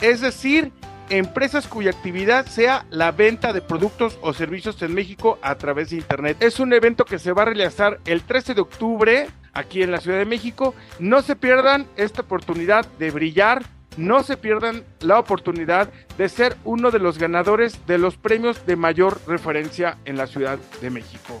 Es 0.00 0.20
decir, 0.20 0.72
empresas 1.10 1.66
cuya 1.66 1.90
actividad 1.90 2.46
sea 2.46 2.86
la 2.90 3.12
venta 3.12 3.52
de 3.52 3.60
productos 3.60 4.18
o 4.22 4.32
servicios 4.32 4.80
en 4.82 4.94
México 4.94 5.38
a 5.42 5.56
través 5.56 5.90
de 5.90 5.96
Internet. 5.96 6.38
Es 6.40 6.60
un 6.60 6.72
evento 6.72 7.04
que 7.04 7.18
se 7.18 7.32
va 7.32 7.42
a 7.42 7.46
realizar 7.46 8.00
el 8.06 8.22
13 8.22 8.54
de 8.54 8.60
octubre 8.60 9.28
aquí 9.52 9.82
en 9.82 9.90
la 9.90 10.00
Ciudad 10.00 10.18
de 10.18 10.24
México. 10.24 10.74
No 10.98 11.20
se 11.20 11.36
pierdan 11.36 11.86
esta 11.96 12.22
oportunidad 12.22 12.86
de 12.98 13.10
brillar. 13.10 13.62
No 13.96 14.22
se 14.22 14.36
pierdan 14.36 14.84
la 15.00 15.18
oportunidad 15.18 15.90
de 16.16 16.28
ser 16.28 16.56
uno 16.64 16.92
de 16.92 17.00
los 17.00 17.18
ganadores 17.18 17.84
de 17.86 17.98
los 17.98 18.16
premios 18.16 18.64
de 18.64 18.76
mayor 18.76 19.20
referencia 19.26 19.98
en 20.04 20.16
la 20.16 20.28
Ciudad 20.28 20.58
de 20.80 20.90
México. 20.90 21.40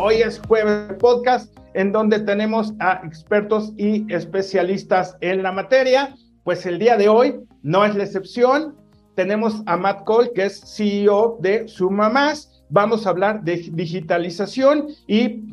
Hoy 0.00 0.22
es 0.22 0.40
jueves 0.46 0.92
podcast 1.00 1.52
en 1.74 1.90
donde 1.90 2.20
tenemos 2.20 2.72
a 2.78 3.00
expertos 3.04 3.72
y 3.76 4.06
especialistas 4.14 5.16
en 5.20 5.42
la 5.42 5.50
materia. 5.50 6.14
Pues 6.44 6.64
el 6.66 6.78
día 6.78 6.96
de 6.96 7.08
hoy 7.08 7.40
no 7.64 7.84
es 7.84 7.96
la 7.96 8.04
excepción. 8.04 8.76
Tenemos 9.16 9.60
a 9.66 9.76
Matt 9.76 10.04
Cole, 10.04 10.30
que 10.32 10.44
es 10.44 10.60
CEO 10.76 11.38
de 11.40 11.66
Suma 11.66 12.08
Más. 12.08 12.62
Vamos 12.68 13.06
a 13.06 13.10
hablar 13.10 13.42
de 13.42 13.56
digitalización 13.72 14.86
y 15.08 15.52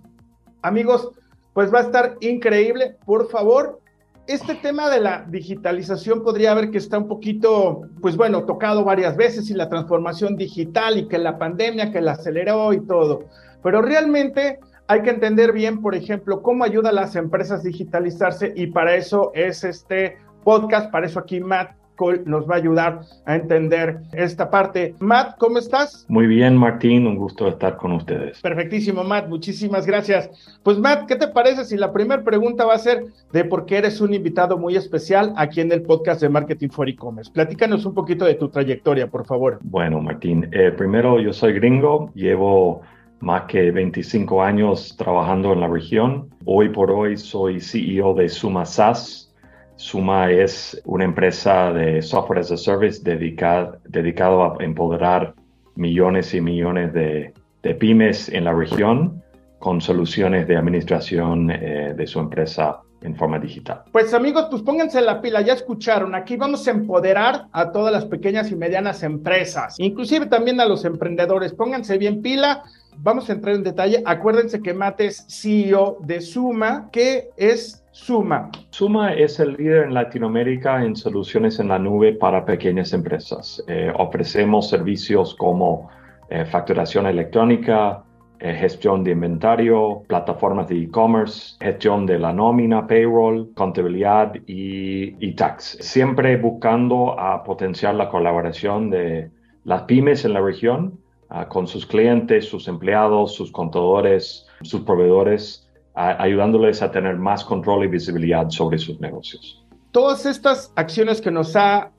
amigos, 0.61 1.09
pues 1.53 1.73
va 1.73 1.79
a 1.79 1.83
estar 1.83 2.15
increíble. 2.19 2.97
Por 3.03 3.27
favor, 3.31 3.79
este 4.27 4.53
tema 4.53 4.91
de 4.91 5.01
la 5.01 5.25
digitalización 5.27 6.23
podría 6.23 6.53
ver 6.53 6.69
que 6.69 6.77
está 6.77 6.99
un 6.99 7.07
poquito, 7.07 7.81
pues 7.99 8.15
bueno, 8.15 8.43
tocado 8.43 8.83
varias 8.83 9.17
veces 9.17 9.49
y 9.49 9.55
la 9.55 9.69
transformación 9.69 10.35
digital 10.35 10.99
y 10.99 11.07
que 11.07 11.17
la 11.17 11.39
pandemia 11.39 11.91
que 11.91 12.01
la 12.01 12.11
aceleró 12.11 12.73
y 12.73 12.81
todo. 12.81 13.25
Pero 13.65 13.81
realmente 13.81 14.59
hay 14.87 15.01
que 15.01 15.09
entender 15.09 15.51
bien, 15.51 15.81
por 15.81 15.95
ejemplo, 15.95 16.43
cómo 16.43 16.63
ayuda 16.63 16.89
a 16.89 16.93
las 16.93 17.15
empresas 17.15 17.61
a 17.61 17.63
digitalizarse 17.63 18.53
y 18.55 18.67
para 18.67 18.95
eso 18.95 19.31
es 19.33 19.63
este 19.63 20.19
podcast, 20.43 20.91
para 20.91 21.07
eso 21.07 21.17
aquí 21.17 21.39
Matt 21.39 21.71
Cole 21.95 22.21
nos 22.27 22.47
va 22.47 22.53
a 22.53 22.57
ayudar 22.57 22.99
a 23.25 23.35
entender 23.35 24.01
esta 24.13 24.51
parte. 24.51 24.93
Matt, 24.99 25.39
¿cómo 25.39 25.57
estás? 25.57 26.05
Muy 26.09 26.27
bien, 26.27 26.55
Martín, 26.55 27.07
un 27.07 27.15
gusto 27.15 27.47
estar 27.47 27.75
con 27.77 27.93
ustedes. 27.93 28.39
Perfectísimo, 28.39 29.03
Matt, 29.03 29.29
muchísimas 29.29 29.87
gracias. 29.87 30.29
Pues 30.61 30.77
Matt, 30.77 31.07
¿qué 31.07 31.15
te 31.15 31.29
parece 31.29 31.65
si 31.65 31.75
la 31.75 31.91
primera 31.91 32.23
pregunta 32.23 32.65
va 32.65 32.75
a 32.75 32.77
ser 32.77 33.03
de 33.33 33.45
por 33.45 33.65
qué 33.65 33.77
eres 33.77 33.99
un 33.99 34.13
invitado 34.13 34.59
muy 34.59 34.75
especial 34.75 35.33
aquí 35.37 35.61
en 35.61 35.71
el 35.71 35.81
podcast 35.81 36.21
de 36.21 36.29
Marketing 36.29 36.69
for 36.69 36.87
E-Commerce? 36.87 37.31
Platícanos 37.31 37.83
un 37.87 37.95
poquito 37.95 38.25
de 38.25 38.35
tu 38.35 38.47
trayectoria, 38.47 39.07
por 39.07 39.25
favor. 39.25 39.57
Bueno, 39.63 40.01
Martín, 40.01 40.49
eh, 40.51 40.71
primero 40.71 41.19
yo 41.19 41.33
soy 41.33 41.53
gringo, 41.53 42.11
llevo 42.13 42.83
más 43.25 43.45
que 43.45 43.71
25 43.71 44.43
años 44.43 44.95
trabajando 44.97 45.51
en 45.51 45.61
la 45.61 45.67
región. 45.67 46.29
Hoy 46.45 46.69
por 46.69 46.91
hoy 46.91 47.17
soy 47.17 47.59
CEO 47.59 48.13
de 48.13 48.29
Suma 48.29 48.67
SaaS. 48.67 49.33
Suma 49.77 50.31
es 50.31 50.79
una 50.85 51.05
empresa 51.05 51.73
de 51.73 52.03
software 52.03 52.39
as 52.39 52.51
a 52.51 52.57
service 52.57 53.01
dedicado, 53.03 53.79
dedicado 53.89 54.43
a 54.43 54.63
empoderar 54.63 55.33
millones 55.75 56.35
y 56.35 56.39
millones 56.39 56.93
de, 56.93 57.33
pymes 57.79 58.29
en 58.29 58.43
la 58.43 58.53
región 58.53 59.23
con 59.57 59.81
soluciones 59.81 60.47
de 60.47 60.55
administración 60.55 61.49
eh, 61.49 61.95
de 61.97 62.05
su 62.05 62.19
empresa 62.19 62.81
en 63.01 63.15
forma 63.15 63.39
digital. 63.39 63.83
Pues 63.91 64.13
amigos, 64.13 64.47
pues 64.51 64.61
pónganse 64.61 65.01
la 65.01 65.19
pila, 65.19 65.41
ya 65.41 65.53
escucharon, 65.53 66.13
aquí 66.13 66.37
vamos 66.37 66.67
a 66.67 66.71
empoderar 66.71 67.47
a 67.51 67.71
todas 67.71 67.91
las 67.91 68.05
pequeñas 68.05 68.51
y 68.51 68.55
medianas 68.55 69.01
empresas, 69.03 69.79
inclusive 69.79 70.27
también 70.27 70.59
a 70.59 70.65
los 70.65 70.85
emprendedores, 70.85 71.53
pónganse 71.53 71.97
bien 71.97 72.21
pila, 72.21 72.63
vamos 72.97 73.29
a 73.29 73.33
entrar 73.33 73.55
en 73.55 73.63
detalle. 73.63 74.01
Acuérdense 74.05 74.61
que 74.61 74.73
Mate 74.73 75.07
es 75.07 75.25
CEO 75.27 75.97
de 76.01 76.21
Suma. 76.21 76.89
¿Qué 76.91 77.29
es 77.37 77.85
Suma? 77.91 78.49
Suma 78.69 79.13
es 79.13 79.39
el 79.39 79.53
líder 79.53 79.85
en 79.85 79.93
Latinoamérica 79.93 80.83
en 80.83 80.95
soluciones 80.95 81.59
en 81.59 81.69
la 81.69 81.79
nube 81.79 82.13
para 82.13 82.45
pequeñas 82.45 82.93
empresas. 82.93 83.63
Eh, 83.67 83.91
ofrecemos 83.97 84.69
servicios 84.69 85.35
como 85.35 85.89
eh, 86.29 86.45
facturación 86.45 87.05
electrónica, 87.05 88.03
eh, 88.39 88.53
gestión 88.53 89.03
de 89.03 89.11
inventario, 89.11 90.03
plataformas 90.07 90.67
de 90.67 90.83
e-commerce, 90.83 91.55
gestión 91.61 92.05
de 92.05 92.19
la 92.19 92.33
nómina, 92.33 92.85
payroll, 92.85 93.53
contabilidad 93.53 94.35
y, 94.45 95.15
y 95.25 95.35
tax. 95.35 95.77
Siempre 95.81 96.35
buscando 96.37 97.17
a 97.17 97.43
potenciar 97.43 97.95
la 97.95 98.09
colaboración 98.09 98.89
de 98.89 99.31
las 99.63 99.83
pymes 99.83 100.25
en 100.25 100.33
la 100.33 100.41
región 100.41 100.99
Ah, 101.29 101.49
con 101.49 101.65
sus 101.65 101.85
clientes, 101.87 102.47
sus 102.47 102.67
empleados, 102.67 103.33
sus 103.33 103.51
contadores, 103.51 104.45
sus 104.61 104.81
proveedores, 104.81 105.67
ayudándoles 105.95 106.81
a 106.81 106.91
tener 106.91 107.15
más 107.15 107.43
control 107.43 107.85
y 107.85 107.87
visibilidad 107.87 108.49
sobre 108.49 108.77
sus 108.77 108.99
negocios. 108.99 109.65
Todas 109.91 110.25
estas 110.25 110.71
acciones 110.75 111.21
que 111.21 111.31
nos 111.31 111.55
ha 111.55 111.91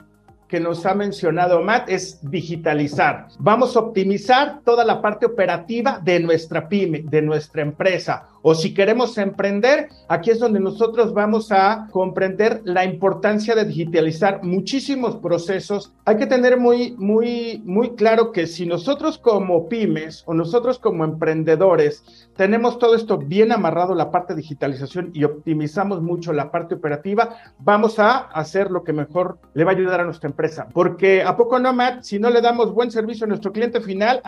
que 0.47 0.61
nos 0.61 0.85
ha 0.85 0.93
mencionado 0.93 1.61
Matt 1.61 1.89
es 1.89 2.19
digitalizar. 2.31 3.27
Vamos 3.37 3.75
a 3.75 3.81
optimizar 3.81 4.61
toda 4.63 4.85
la 4.85 5.01
parte 5.01 5.25
operativa 5.25 5.99
de 6.01 6.21
nuestra 6.21 6.69
pyme, 6.69 7.03
de 7.03 7.21
nuestra 7.21 7.63
empresa 7.63 8.29
o 8.41 8.55
si 8.55 8.73
queremos 8.73 9.17
emprender, 9.17 9.89
aquí 10.07 10.31
es 10.31 10.39
donde 10.39 10.59
nosotros 10.59 11.13
vamos 11.13 11.51
a 11.51 11.87
comprender 11.91 12.61
la 12.63 12.85
importancia 12.85 13.55
de 13.55 13.65
digitalizar 13.65 14.43
muchísimos 14.43 15.17
procesos. 15.17 15.93
Hay 16.05 16.17
que 16.17 16.27
tener 16.27 16.57
muy, 16.57 16.95
muy, 16.97 17.61
muy 17.65 17.95
claro 17.95 18.31
que 18.31 18.47
si 18.47 18.65
nosotros 18.65 19.17
como 19.17 19.67
pymes 19.67 20.23
o 20.25 20.33
nosotros 20.33 20.79
como 20.79 21.03
emprendedores 21.03 22.27
tenemos 22.35 22.79
todo 22.79 22.95
esto 22.95 23.17
bien 23.17 23.51
amarrado, 23.51 23.95
la 23.95 24.11
parte 24.11 24.33
de 24.33 24.41
digitalización 24.41 25.11
y 25.13 25.23
optimizamos 25.23 26.01
mucho 26.01 26.33
la 26.33 26.51
parte 26.51 26.75
operativa, 26.75 27.35
vamos 27.59 27.99
a 27.99 28.17
hacer 28.17 28.71
lo 28.71 28.83
que 28.83 28.93
mejor 28.93 29.39
le 29.53 29.63
va 29.63 29.71
a 29.71 29.75
ayudar 29.75 30.01
a 30.01 30.05
nuestra 30.05 30.29
empresa. 30.29 30.67
Porque 30.73 31.23
a 31.23 31.35
poco 31.35 31.59
no, 31.59 31.73
Matt, 31.73 32.03
si 32.03 32.19
no 32.19 32.29
le 32.29 32.41
damos 32.41 32.73
buen 32.73 32.91
servicio 32.91 33.25
a 33.25 33.27
nuestro 33.27 33.51
cliente 33.51 33.81
final, 33.81 34.21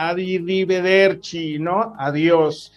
¿no? 1.60 1.94
Adiós. 1.98 2.74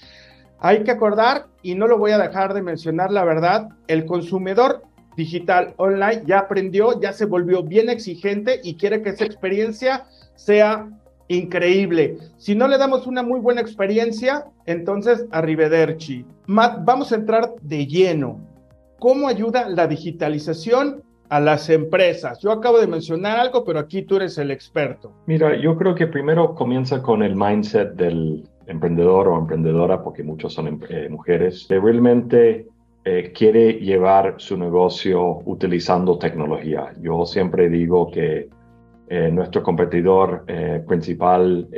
Hay 0.64 0.85
que 0.85 0.93
acordar, 0.93 1.47
y 1.62 1.75
no 1.75 1.88
lo 1.88 1.99
voy 1.99 2.12
a 2.12 2.19
dejar 2.19 2.55
de 2.55 2.62
mencionar, 2.62 3.11
la 3.11 3.25
verdad, 3.25 3.69
el 3.88 4.06
consumidor 4.06 4.82
digital 5.17 5.75
online 5.76 6.23
ya 6.25 6.38
aprendió, 6.38 7.00
ya 7.00 7.12
se 7.12 7.26
volvió 7.26 7.64
bien 7.64 7.88
exigente 7.88 8.61
y 8.62 8.76
quiere 8.76 9.03
que 9.03 9.11
esa 9.11 9.25
experiencia 9.25 10.05
sea 10.37 10.88
increíble. 11.26 12.17
Si 12.37 12.55
no 12.55 12.69
le 12.69 12.79
damos 12.79 13.09
una 13.09 13.25
muy 13.25 13.41
buena 13.41 13.61
experiencia, 13.61 14.44
entonces 14.64 15.26
arrivederci. 15.32 16.25
Matt, 16.47 16.85
vamos 16.85 17.11
a 17.11 17.17
entrar 17.17 17.55
de 17.61 17.85
lleno. 17.85 18.38
¿Cómo 19.00 19.26
ayuda 19.26 19.69
la 19.69 19.88
digitalización 19.88 21.03
a 21.29 21.41
las 21.41 21.70
empresas? 21.70 22.38
Yo 22.38 22.53
acabo 22.53 22.79
de 22.79 22.87
mencionar 22.87 23.37
algo, 23.37 23.65
pero 23.65 23.81
aquí 23.81 24.03
tú 24.03 24.15
eres 24.15 24.38
el 24.38 24.53
experto. 24.53 25.12
Mira, 25.26 25.56
yo 25.61 25.76
creo 25.76 25.97
que 25.97 26.06
primero 26.06 26.55
comienza 26.55 27.03
con 27.03 27.25
el 27.25 27.35
mindset 27.35 27.94
del, 27.94 28.44
emprendedor 28.72 29.28
o 29.28 29.38
emprendedora, 29.38 30.02
porque 30.02 30.22
muchos 30.22 30.52
son 30.52 30.82
eh, 30.88 31.08
mujeres, 31.08 31.66
que 31.69 31.78
realmente 31.78 32.66
eh, 33.04 33.32
quiere 33.34 33.80
llevar 33.80 34.36
su 34.36 34.56
negocio 34.56 35.40
utilizando 35.44 36.19
tecnología. 36.19 36.92
Yo 37.00 37.26
siempre 37.26 37.69
digo 37.69 38.08
que 38.12 38.48
eh, 39.08 39.30
nuestro 39.32 39.64
competidor 39.64 40.44
eh, 40.46 40.80
principal 40.86 41.69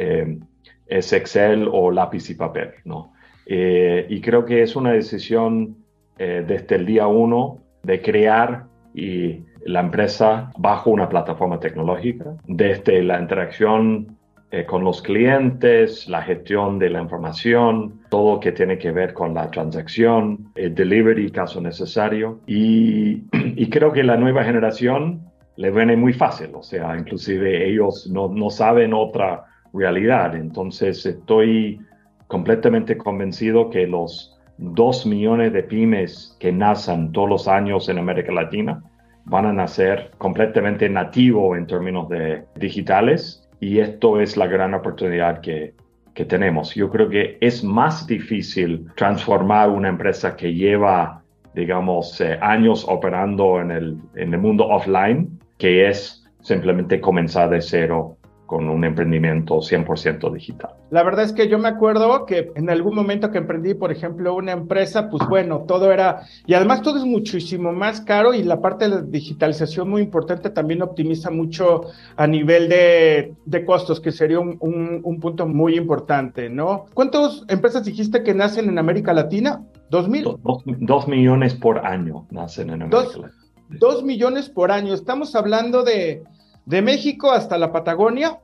es 0.86 1.12
Excel 1.14 1.66
o 1.72 1.90
lápiz 1.90 2.28
y 2.28 2.34
papel, 2.34 2.72
¿no? 2.84 3.12
y 3.46 4.22
creo 4.22 4.46
que 4.46 4.62
es 4.62 4.74
una 4.74 4.92
decisión 4.92 5.76
desde 6.16 6.76
el 6.76 6.86
día 6.86 7.06
uno 7.06 7.58
de 7.82 8.00
crear 8.00 8.64
y 8.94 9.42
la 9.66 9.80
empresa 9.80 10.50
bajo 10.56 10.88
una 10.88 11.10
plataforma 11.10 11.60
tecnológica, 11.60 12.36
desde 12.46 13.02
la 13.02 13.20
interacción 13.20 14.13
eh, 14.56 14.64
con 14.66 14.84
los 14.84 15.02
clientes, 15.02 16.08
la 16.08 16.22
gestión 16.22 16.78
de 16.78 16.88
la 16.88 17.02
información, 17.02 18.02
todo 18.08 18.38
que 18.38 18.52
tiene 18.52 18.78
que 18.78 18.92
ver 18.92 19.12
con 19.12 19.34
la 19.34 19.50
transacción, 19.50 20.52
el 20.54 20.72
delivery 20.76 21.32
caso 21.32 21.60
necesario. 21.60 22.38
Y, 22.46 23.24
y 23.32 23.68
creo 23.68 23.92
que 23.92 24.04
la 24.04 24.16
nueva 24.16 24.44
generación 24.44 25.22
le 25.56 25.72
viene 25.72 25.96
muy 25.96 26.12
fácil, 26.12 26.50
o 26.54 26.62
sea, 26.62 26.96
inclusive 26.96 27.68
ellos 27.68 28.08
no, 28.12 28.28
no 28.28 28.48
saben 28.48 28.94
otra 28.94 29.44
realidad. 29.72 30.36
Entonces 30.36 31.04
estoy 31.04 31.80
completamente 32.28 32.96
convencido 32.96 33.70
que 33.70 33.88
los 33.88 34.38
dos 34.58 35.04
millones 35.04 35.52
de 35.52 35.64
pymes 35.64 36.36
que 36.38 36.52
nacen 36.52 37.10
todos 37.10 37.28
los 37.28 37.48
años 37.48 37.88
en 37.88 37.98
América 37.98 38.30
Latina 38.30 38.84
van 39.24 39.46
a 39.46 39.52
nacer 39.52 40.12
completamente 40.18 40.88
nativo 40.88 41.56
en 41.56 41.66
términos 41.66 42.08
de 42.08 42.44
digitales 42.54 43.43
y 43.64 43.80
esto 43.80 44.20
es 44.20 44.36
la 44.36 44.46
gran 44.46 44.74
oportunidad 44.74 45.40
que, 45.40 45.72
que 46.12 46.26
tenemos. 46.26 46.74
Yo 46.74 46.90
creo 46.90 47.08
que 47.08 47.38
es 47.40 47.64
más 47.64 48.06
difícil 48.06 48.86
transformar 48.94 49.70
una 49.70 49.88
empresa 49.88 50.36
que 50.36 50.52
lleva, 50.52 51.22
digamos, 51.54 52.20
eh, 52.20 52.38
años 52.42 52.84
operando 52.86 53.62
en 53.62 53.70
el, 53.70 53.96
en 54.16 54.34
el 54.34 54.40
mundo 54.40 54.66
offline, 54.66 55.40
que 55.56 55.88
es 55.88 56.26
simplemente 56.42 57.00
comenzar 57.00 57.48
de 57.48 57.62
cero 57.62 58.18
con 58.46 58.68
un 58.68 58.84
emprendimiento 58.84 59.56
100% 59.56 60.32
digital. 60.32 60.70
La 60.90 61.02
verdad 61.02 61.24
es 61.24 61.32
que 61.32 61.48
yo 61.48 61.58
me 61.58 61.68
acuerdo 61.68 62.26
que 62.26 62.52
en 62.54 62.68
algún 62.68 62.94
momento 62.94 63.30
que 63.30 63.38
emprendí, 63.38 63.74
por 63.74 63.90
ejemplo, 63.90 64.34
una 64.34 64.52
empresa, 64.52 65.08
pues 65.08 65.26
bueno, 65.28 65.60
todo 65.66 65.90
era, 65.90 66.22
y 66.46 66.54
además 66.54 66.82
todo 66.82 66.98
es 66.98 67.04
muchísimo 67.04 67.72
más 67.72 68.00
caro 68.02 68.34
y 68.34 68.42
la 68.42 68.60
parte 68.60 68.84
de 68.84 68.96
la 68.96 69.02
digitalización 69.02 69.88
muy 69.88 70.02
importante 70.02 70.50
también 70.50 70.82
optimiza 70.82 71.30
mucho 71.30 71.82
a 72.16 72.26
nivel 72.26 72.68
de, 72.68 73.34
de 73.44 73.64
costos, 73.64 74.00
que 74.00 74.12
sería 74.12 74.40
un, 74.40 74.58
un, 74.60 75.20
punto 75.20 75.46
muy 75.46 75.76
importante, 75.76 76.50
¿no? 76.50 76.86
¿Cuántas 76.92 77.44
empresas 77.48 77.84
dijiste 77.84 78.22
que 78.22 78.34
nacen 78.34 78.68
en 78.68 78.78
América 78.78 79.12
Latina? 79.12 79.62
¿Dos 79.90 80.08
mil? 80.08 80.26
Dos, 80.42 81.08
millones 81.08 81.54
por 81.54 81.78
año 81.86 82.26
nacen 82.30 82.70
en 82.70 82.82
América 82.82 83.06
Latina. 83.06 83.32
Dos 83.68 84.04
millones 84.04 84.48
por 84.48 84.70
año. 84.70 84.92
Estamos 84.92 85.34
hablando 85.34 85.82
de 85.82 86.22
de 86.66 86.82
México 86.82 87.30
hasta 87.30 87.58
la 87.58 87.72
Patagonia. 87.72 88.38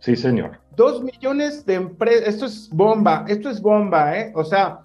Sí, 0.00 0.16
señor. 0.16 0.58
Dos 0.76 1.02
millones 1.02 1.64
de 1.64 1.74
empresas, 1.74 2.28
esto 2.28 2.46
es 2.46 2.68
bomba, 2.70 3.24
esto 3.28 3.48
es 3.50 3.60
bomba, 3.60 4.18
¿eh? 4.18 4.32
O 4.34 4.44
sea, 4.44 4.80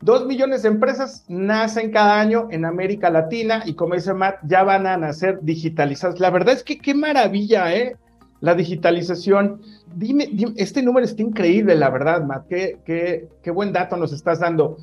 dos 0.00 0.26
millones 0.26 0.62
de 0.62 0.68
empresas 0.68 1.24
nacen 1.28 1.90
cada 1.90 2.18
año 2.20 2.48
en 2.50 2.64
América 2.64 3.10
Latina 3.10 3.62
y 3.66 3.74
como 3.74 3.94
dice 3.94 4.14
Matt, 4.14 4.36
ya 4.44 4.62
van 4.62 4.86
a 4.86 4.96
nacer 4.96 5.40
digitalizadas. 5.42 6.18
La 6.18 6.30
verdad 6.30 6.54
es 6.54 6.62
que 6.62 6.78
qué 6.78 6.94
maravilla, 6.94 7.74
¿eh? 7.74 7.96
La 8.40 8.54
digitalización. 8.54 9.60
Dime, 9.94 10.30
este 10.56 10.82
número 10.82 11.04
está 11.04 11.22
increíble, 11.22 11.74
la 11.74 11.90
verdad, 11.90 12.22
Matt, 12.24 12.46
qué, 12.48 12.78
qué, 12.86 13.28
qué 13.42 13.50
buen 13.50 13.72
dato 13.72 13.96
nos 13.96 14.12
estás 14.12 14.40
dando. 14.40 14.78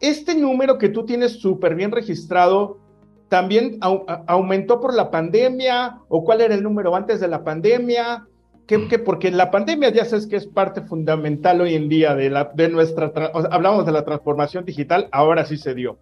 Este 0.00 0.34
número 0.34 0.78
que 0.78 0.88
tú 0.88 1.04
tienes 1.04 1.32
súper 1.32 1.74
bien 1.74 1.90
registrado, 1.90 2.78
también 3.28 3.78
aumentó 3.80 4.80
por 4.80 4.94
la 4.94 5.10
pandemia 5.10 5.98
o 6.08 6.24
cuál 6.24 6.40
era 6.40 6.54
el 6.54 6.62
número 6.62 6.94
antes 6.94 7.20
de 7.20 7.28
la 7.28 7.44
pandemia. 7.44 8.26
Que, 8.66 8.78
mm. 8.78 9.04
porque 9.04 9.30
la 9.30 9.52
pandemia 9.52 9.90
ya 9.90 10.04
sabes 10.04 10.26
que 10.26 10.36
es 10.36 10.46
parte 10.46 10.82
fundamental 10.82 11.60
hoy 11.60 11.74
en 11.74 11.88
día 11.88 12.16
de, 12.16 12.30
la, 12.30 12.50
de 12.54 12.68
nuestra, 12.68 13.12
hablamos 13.50 13.86
de 13.86 13.92
la 13.92 14.04
transformación 14.04 14.64
digital, 14.64 15.08
ahora 15.12 15.44
sí 15.44 15.56
se 15.56 15.74
dio. 15.74 15.98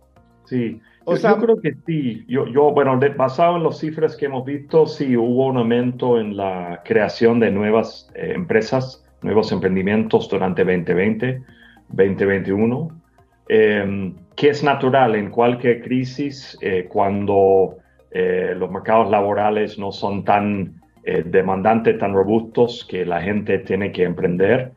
Sí, 0.46 0.80
o 1.04 1.16
sea, 1.16 1.32
yo 1.32 1.38
creo 1.38 1.60
que 1.60 1.74
sí. 1.86 2.24
Yo, 2.26 2.46
yo 2.46 2.72
bueno, 2.72 2.98
basado 3.16 3.56
en 3.56 3.64
las 3.64 3.78
cifras 3.78 4.16
que 4.16 4.26
hemos 4.26 4.44
visto, 4.44 4.86
sí 4.86 5.16
hubo 5.16 5.46
un 5.46 5.58
aumento 5.58 6.18
en 6.18 6.36
la 6.36 6.82
creación 6.84 7.40
de 7.40 7.50
nuevas 7.50 8.10
eh, 8.14 8.32
empresas, 8.34 9.04
nuevos 9.22 9.52
emprendimientos 9.52 10.28
durante 10.28 10.64
2020, 10.64 11.42
2021. 11.90 13.03
Em, 13.48 14.14
que 14.36 14.48
es 14.48 14.64
natural 14.64 15.14
en 15.14 15.30
cualquier 15.30 15.82
crisis 15.82 16.56
eh, 16.62 16.86
cuando 16.88 17.76
eh, 18.10 18.54
los 18.56 18.70
mercados 18.70 19.10
laborales 19.10 19.78
no 19.78 19.92
son 19.92 20.24
tan 20.24 20.80
eh, 21.04 21.22
demandantes, 21.24 21.98
tan 21.98 22.14
robustos 22.14 22.86
que 22.88 23.04
la 23.04 23.20
gente 23.20 23.58
tiene 23.58 23.92
que 23.92 24.04
emprender. 24.04 24.72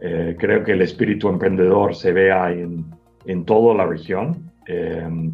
creo 0.00 0.62
que 0.62 0.72
el 0.72 0.82
espíritu 0.82 1.28
emprendedor 1.28 1.92
se 1.92 2.12
vea 2.12 2.52
en, 2.52 2.84
en 3.26 3.44
toda 3.44 3.74
la 3.74 3.84
región. 3.84 4.52
Em, 4.66 5.32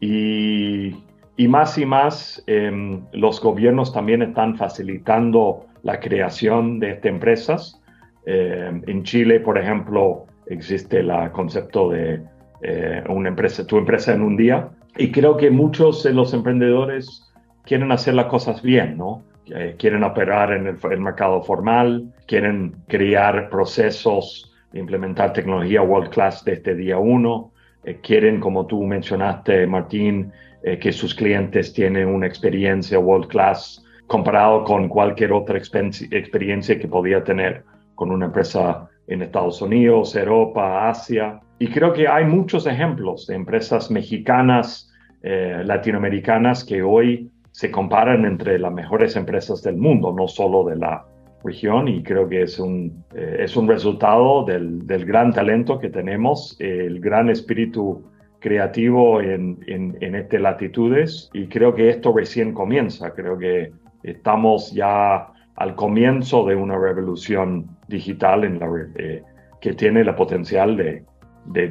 y, 0.00 0.94
y, 1.36 1.48
más 1.48 1.78
y 1.78 1.86
más 1.86 2.42
em, 2.46 3.00
los 3.12 3.40
gobiernos 3.40 3.94
también 3.94 4.20
están 4.20 4.56
facilitando 4.56 5.64
la 5.82 6.00
creación 6.00 6.80
de 6.80 6.90
estas 6.90 7.12
empresas. 7.12 7.80
en 8.26 9.02
Chile, 9.04 9.40
por 9.40 9.58
ejemplo, 9.58 10.26
existe 10.46 11.00
el 11.00 11.10
concepto 11.32 11.90
de 11.90 12.22
eh, 12.62 13.02
una 13.08 13.28
empresa, 13.28 13.66
tu 13.66 13.76
empresa 13.76 14.14
en 14.14 14.22
un 14.22 14.36
día. 14.36 14.70
Y 14.96 15.10
creo 15.10 15.36
que 15.36 15.50
muchos 15.50 16.02
de 16.02 16.12
los 16.12 16.32
emprendedores 16.32 17.30
quieren 17.64 17.92
hacer 17.92 18.14
las 18.14 18.26
cosas 18.26 18.62
bien, 18.62 18.96
¿no? 18.96 19.22
Eh, 19.46 19.76
quieren 19.78 20.02
operar 20.04 20.52
en 20.52 20.66
el, 20.66 21.00
mercado 21.00 21.42
formal, 21.42 22.12
quieren 22.26 22.74
crear 22.88 23.50
procesos, 23.50 24.50
implementar 24.72 25.32
tecnología 25.34 25.82
world 25.82 26.10
class 26.10 26.42
desde 26.44 26.74
día 26.74 26.96
uno, 26.96 27.52
eh, 27.84 27.98
quieren, 28.02 28.40
como 28.40 28.66
tú 28.66 28.82
mencionaste, 28.82 29.66
Martín, 29.66 30.32
que 30.80 30.92
sus 30.92 31.14
clientes 31.14 31.74
tienen 31.74 32.08
una 32.08 32.26
experiencia 32.26 32.98
world 32.98 33.28
class 33.28 33.84
comparado 34.06 34.64
con 34.64 34.88
cualquier 34.88 35.34
otra 35.34 35.58
experiencia 35.58 36.78
que 36.78 36.88
podía 36.88 37.22
tener 37.22 37.64
con 37.94 38.10
una 38.10 38.24
empresa 38.24 38.88
en 39.06 39.22
Estados 39.22 39.60
Unidos, 39.60 40.16
Europa, 40.16 40.88
Asia. 40.88 41.40
Y 41.58 41.68
creo 41.68 41.92
que 41.92 42.08
hay 42.08 42.24
muchos 42.24 42.66
ejemplos 42.66 43.26
de 43.26 43.34
empresas 43.34 43.90
mexicanas, 43.90 44.92
eh, 45.22 45.62
latinoamericanas 45.64 46.64
que 46.64 46.82
hoy 46.82 47.30
se 47.50 47.70
comparan 47.70 48.24
entre 48.24 48.58
las 48.58 48.72
mejores 48.72 49.16
empresas 49.16 49.62
del 49.62 49.76
mundo, 49.76 50.12
no 50.12 50.26
solo 50.26 50.64
de 50.64 50.76
la 50.76 51.04
región. 51.44 51.88
Y 51.88 52.02
creo 52.02 52.28
que 52.28 52.42
es 52.42 52.58
un, 52.58 53.04
eh, 53.14 53.36
es 53.40 53.56
un 53.56 53.68
resultado 53.68 54.44
del, 54.44 54.86
del, 54.86 55.04
gran 55.04 55.32
talento 55.32 55.78
que 55.78 55.90
tenemos, 55.90 56.56
el 56.58 57.00
gran 57.00 57.30
espíritu 57.30 58.02
creativo 58.40 59.20
en, 59.20 59.58
en, 59.66 59.96
en 60.00 60.14
estas 60.16 60.40
latitudes. 60.40 61.30
Y 61.32 61.46
creo 61.46 61.74
que 61.74 61.90
esto 61.90 62.12
recién 62.12 62.52
comienza. 62.52 63.12
Creo 63.14 63.38
que 63.38 63.72
estamos 64.02 64.72
ya 64.72 65.28
al 65.56 65.74
comienzo 65.76 66.44
de 66.44 66.56
una 66.56 66.76
revolución 66.76 67.73
digital 67.88 68.44
en 68.44 68.58
la, 68.58 68.68
eh, 68.96 69.22
que 69.60 69.74
tiene 69.74 70.04
la 70.04 70.14
potencial 70.16 70.76
de, 70.76 71.04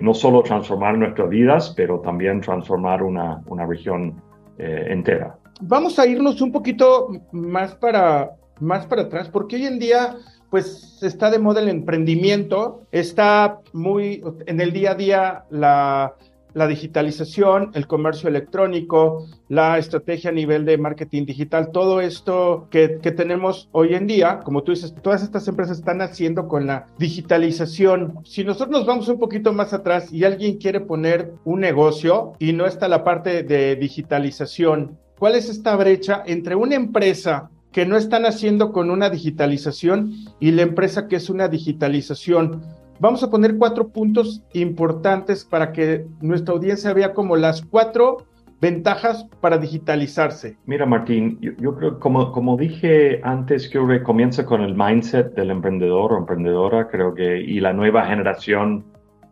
no 0.01 0.13
solo 0.13 0.43
transformar 0.43 0.97
nuestras 0.97 1.29
vidas, 1.29 1.73
pero 1.75 1.99
también 1.99 2.41
transformar 2.41 3.01
una, 3.03 3.41
una 3.47 3.65
región 3.65 4.21
eh, 4.57 4.87
entera. 4.89 5.35
Vamos 5.61 5.97
a 5.97 6.05
irnos 6.05 6.41
un 6.41 6.51
poquito 6.51 7.09
más 7.31 7.75
para, 7.75 8.31
más 8.59 8.85
para 8.85 9.03
atrás, 9.03 9.29
porque 9.29 9.55
hoy 9.55 9.65
en 9.65 9.79
día 9.79 10.17
pues 10.49 11.01
está 11.01 11.31
de 11.31 11.39
moda 11.39 11.61
el 11.61 11.69
emprendimiento, 11.69 12.81
está 12.91 13.59
muy 13.73 14.23
en 14.45 14.61
el 14.61 14.71
día 14.71 14.91
a 14.91 14.95
día 14.95 15.43
la, 15.49 16.13
la 16.53 16.67
digitalización, 16.67 17.71
el 17.73 17.87
comercio 17.87 18.29
electrónico, 18.29 19.27
la 19.49 19.77
estrategia 19.77 20.29
a 20.29 20.33
nivel 20.33 20.65
de 20.65 20.77
marketing 20.77 21.25
digital, 21.25 21.71
todo 21.71 22.01
esto 22.01 22.67
que, 22.69 22.87
tenemos 23.13 23.69
hoy 23.71 23.95
en 23.95 24.07
día, 24.07 24.39
como 24.43 24.63
tú 24.63 24.71
dices, 24.71 24.93
todas 25.01 25.23
estas 25.23 25.47
empresas 25.47 25.79
están 25.79 26.01
haciendo 26.01 26.47
con 26.47 26.65
la 26.65 26.87
digitalización. 26.97 28.19
Si 28.23 28.43
nosotros 28.43 28.71
nos 28.71 28.85
vamos 28.85 29.07
un 29.07 29.19
poquito 29.19 29.53
más 29.53 29.73
atrás 29.73 30.11
y 30.11 30.23
alguien 30.23 30.57
quiere 30.57 30.79
poner 30.79 31.33
un 31.45 31.59
negocio 31.59 32.33
y 32.39 32.53
no 32.53 32.65
está 32.65 32.87
la 32.87 33.03
parte 33.03 33.43
de 33.43 33.75
digitalización, 33.75 34.97
¿cuál 35.17 35.35
es 35.35 35.49
esta 35.49 35.75
brecha 35.75 36.23
entre 36.25 36.55
una 36.55 36.75
empresa 36.75 37.49
que 37.71 37.85
no 37.85 37.97
están 37.97 38.25
haciendo 38.25 38.71
con 38.71 38.91
una 38.91 39.09
digitalización 39.09 40.13
y 40.39 40.51
la 40.51 40.61
empresa 40.61 41.07
que 41.07 41.15
es 41.15 41.29
una 41.29 41.47
digitalización? 41.47 42.61
Vamos 43.03 43.21
a 43.21 43.29
poner 43.29 43.57
cuatro 43.57 43.89
puntos 43.89 44.41
importantes 44.53 45.43
para 45.43 45.73
que 45.73 46.05
nuestra 46.21 46.53
audiencia 46.53 46.93
vea 46.93 47.13
como 47.13 47.35
las 47.35 47.61
cuatro 47.61 48.27
ventajas 48.61 49.27
para 49.41 49.57
digitalizarse. 49.57 50.55
Mira, 50.65 50.85
Martín, 50.85 51.37
yo, 51.41 51.75
creo, 51.75 51.99
como, 51.99 52.31
como 52.31 52.55
dije 52.55 53.19
antes, 53.25 53.67
que 53.67 54.01
comienza 54.03 54.45
con 54.45 54.61
el 54.61 54.73
mindset 54.73 55.35
del 55.35 55.51
emprendedor 55.51 56.13
o 56.13 56.17
emprendedora, 56.17 56.87
creo 56.87 57.13
que, 57.13 57.41
y 57.41 57.59
la 57.59 57.73
nueva 57.73 58.05
generación, 58.05 58.85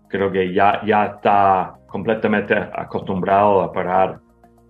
creo 0.10 0.34
que 0.34 0.54
ya, 0.54 0.82
ya 0.86 1.06
está 1.06 1.76
completamente 1.88 2.54
acostumbrado 2.54 3.62
a 3.62 3.68
operar 3.68 4.20